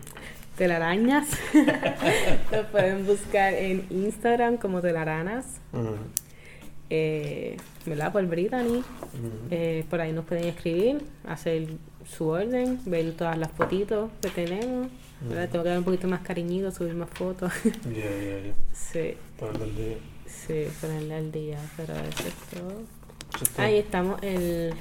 Telarañas. 0.57 1.27
Lo 2.51 2.67
pueden 2.71 3.05
buscar 3.05 3.53
en 3.53 3.85
Instagram 3.89 4.57
como 4.57 4.81
telaranas. 4.81 5.45
Ajá. 5.73 5.93
Eh, 6.89 7.55
¿Verdad? 7.85 8.11
Por 8.11 8.25
Brittany. 8.25 8.83
Eh, 9.49 9.85
por 9.89 10.01
ahí 10.01 10.11
nos 10.11 10.25
pueden 10.25 10.45
escribir, 10.45 11.01
hacer 11.25 11.67
su 12.05 12.27
orden, 12.27 12.79
ver 12.85 13.13
todas 13.13 13.37
las 13.37 13.49
fotitos 13.51 14.11
que 14.21 14.29
tenemos. 14.29 14.87
Tengo 15.51 15.63
que 15.63 15.69
dar 15.69 15.77
un 15.77 15.83
poquito 15.85 16.07
más 16.07 16.21
cariñito, 16.21 16.69
subir 16.71 16.93
más 16.95 17.09
fotos. 17.09 17.51
Ya, 17.63 17.91
ya, 17.91 18.47
ya. 18.47 18.53
sí, 18.73 19.13
Para 19.39 19.63
el 19.63 19.75
día. 19.75 19.97
sí, 20.25 20.67
ponerle 20.81 21.15
al 21.15 21.31
día. 21.31 21.57
Pero 21.77 21.93
eso 21.93 22.27
es 22.27 22.59
todo. 22.59 22.81
Está. 23.41 23.63
Ahí 23.63 23.77
estamos 23.77 24.21
el... 24.21 24.73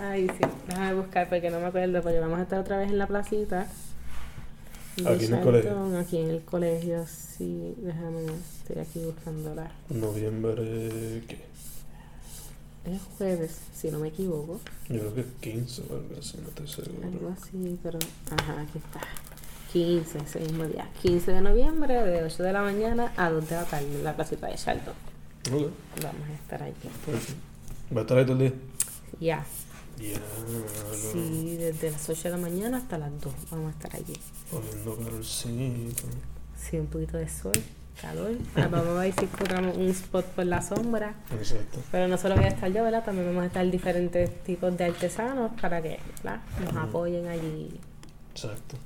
Ay, 0.00 0.28
sí, 0.28 0.46
déjame 0.68 0.94
buscar 0.94 1.28
porque 1.28 1.50
no 1.50 1.58
me 1.58 1.66
acuerdo, 1.66 2.02
porque 2.02 2.20
vamos 2.20 2.38
a 2.38 2.42
estar 2.42 2.60
otra 2.60 2.76
vez 2.78 2.90
en 2.90 2.98
la 2.98 3.06
placita. 3.06 3.66
Aquí 5.04 5.24
en 5.26 5.34
el 5.34 5.42
colegio. 5.42 5.98
Aquí 5.98 6.16
en 6.18 6.30
el 6.30 6.42
colegio, 6.42 7.04
sí, 7.06 7.74
déjame, 7.78 8.24
estoy 8.60 8.78
aquí 8.82 8.98
buscándola. 9.00 9.70
Noviembre, 9.90 11.22
¿qué? 11.28 11.44
Es 12.90 13.00
jueves, 13.18 13.58
si 13.74 13.90
no 13.90 13.98
me 13.98 14.08
equivoco. 14.08 14.60
Yo 14.88 15.00
creo 15.00 15.14
que 15.14 15.20
es 15.22 15.26
15 15.40 15.82
o 15.90 15.94
algo 15.96 16.14
así, 16.18 16.38
no 16.40 16.48
estoy 16.48 16.66
Algo 17.02 17.08
seguro. 17.08 17.34
así, 17.36 17.78
pero... 17.82 17.98
Ajá, 18.30 18.60
aquí 18.62 18.78
está. 18.78 19.00
15, 19.72 20.18
ese 20.18 20.40
mismo 20.40 20.64
día. 20.64 20.88
15 21.02 21.32
de 21.32 21.40
noviembre, 21.42 21.94
de 22.04 22.22
8 22.22 22.42
de 22.44 22.52
la 22.52 22.62
mañana 22.62 23.12
a 23.16 23.28
2 23.30 23.48
de 23.48 23.56
la 23.56 23.64
tarde, 23.64 23.86
en 23.92 24.04
la 24.04 24.14
placita 24.14 24.46
de 24.46 24.54
Charlton. 24.54 24.94
Ok, 25.52 25.70
Vamos 26.02 26.28
a 26.30 26.34
estar 26.34 26.62
allí. 26.62 26.74
perfecto. 27.04 27.34
¿Va 27.94 27.98
a 27.98 28.02
estar 28.02 28.18
ahí 28.18 28.24
todo 28.24 28.32
el 28.34 28.38
día? 28.38 28.52
Ya. 29.20 29.44
Ya, 29.98 30.18
Sí, 31.12 31.56
desde 31.58 31.90
las 31.90 32.08
8 32.08 32.22
de 32.24 32.30
la 32.30 32.36
mañana 32.36 32.78
hasta 32.78 32.98
las 32.98 33.10
2 33.20 33.32
vamos 33.50 33.68
a 33.68 33.70
estar 33.78 33.96
allí. 33.96 34.12
Poniendo 34.50 34.96
calorcito. 34.96 36.02
Sí, 36.58 36.78
un 36.78 36.86
poquito 36.86 37.16
de 37.16 37.28
sol, 37.28 37.52
calor. 38.00 38.32
Ah, 38.56 38.68
vamos 38.70 38.88
a 38.96 39.00
ver 39.00 39.14
si 39.14 39.24
encontramos 39.24 39.76
un 39.76 39.88
spot 39.88 40.26
por 40.26 40.46
la 40.46 40.60
sombra. 40.62 41.14
Exacto. 41.32 41.80
Pero 41.90 42.08
no 42.08 42.18
solo 42.18 42.34
voy 42.36 42.44
a 42.44 42.48
estar 42.48 42.70
yo, 42.72 42.82
¿verdad? 42.84 43.04
También 43.04 43.26
vamos 43.28 43.44
a 43.44 43.46
estar 43.46 43.68
diferentes 43.70 44.42
tipos 44.44 44.76
de 44.76 44.84
artesanos 44.84 45.52
para 45.60 45.80
que 45.80 45.98
¿verdad? 46.22 46.40
nos 46.62 46.70
Ujú. 46.72 46.78
apoyen 46.80 47.26
allí, 47.28 47.70
Exacto. 48.32 48.76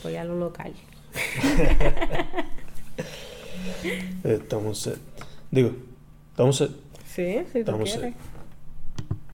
apoyar 0.00 0.26
lo 0.26 0.36
local. 0.38 0.72
Estamos 4.24 4.78
set. 4.78 4.98
Digo, 5.50 5.72
estamos 6.30 6.56
set. 6.56 6.70
Sí, 7.14 7.38
si 7.46 7.52
tú 7.52 7.58
Estamos 7.58 7.90
quieres. 7.90 8.14
set. 8.14 8.29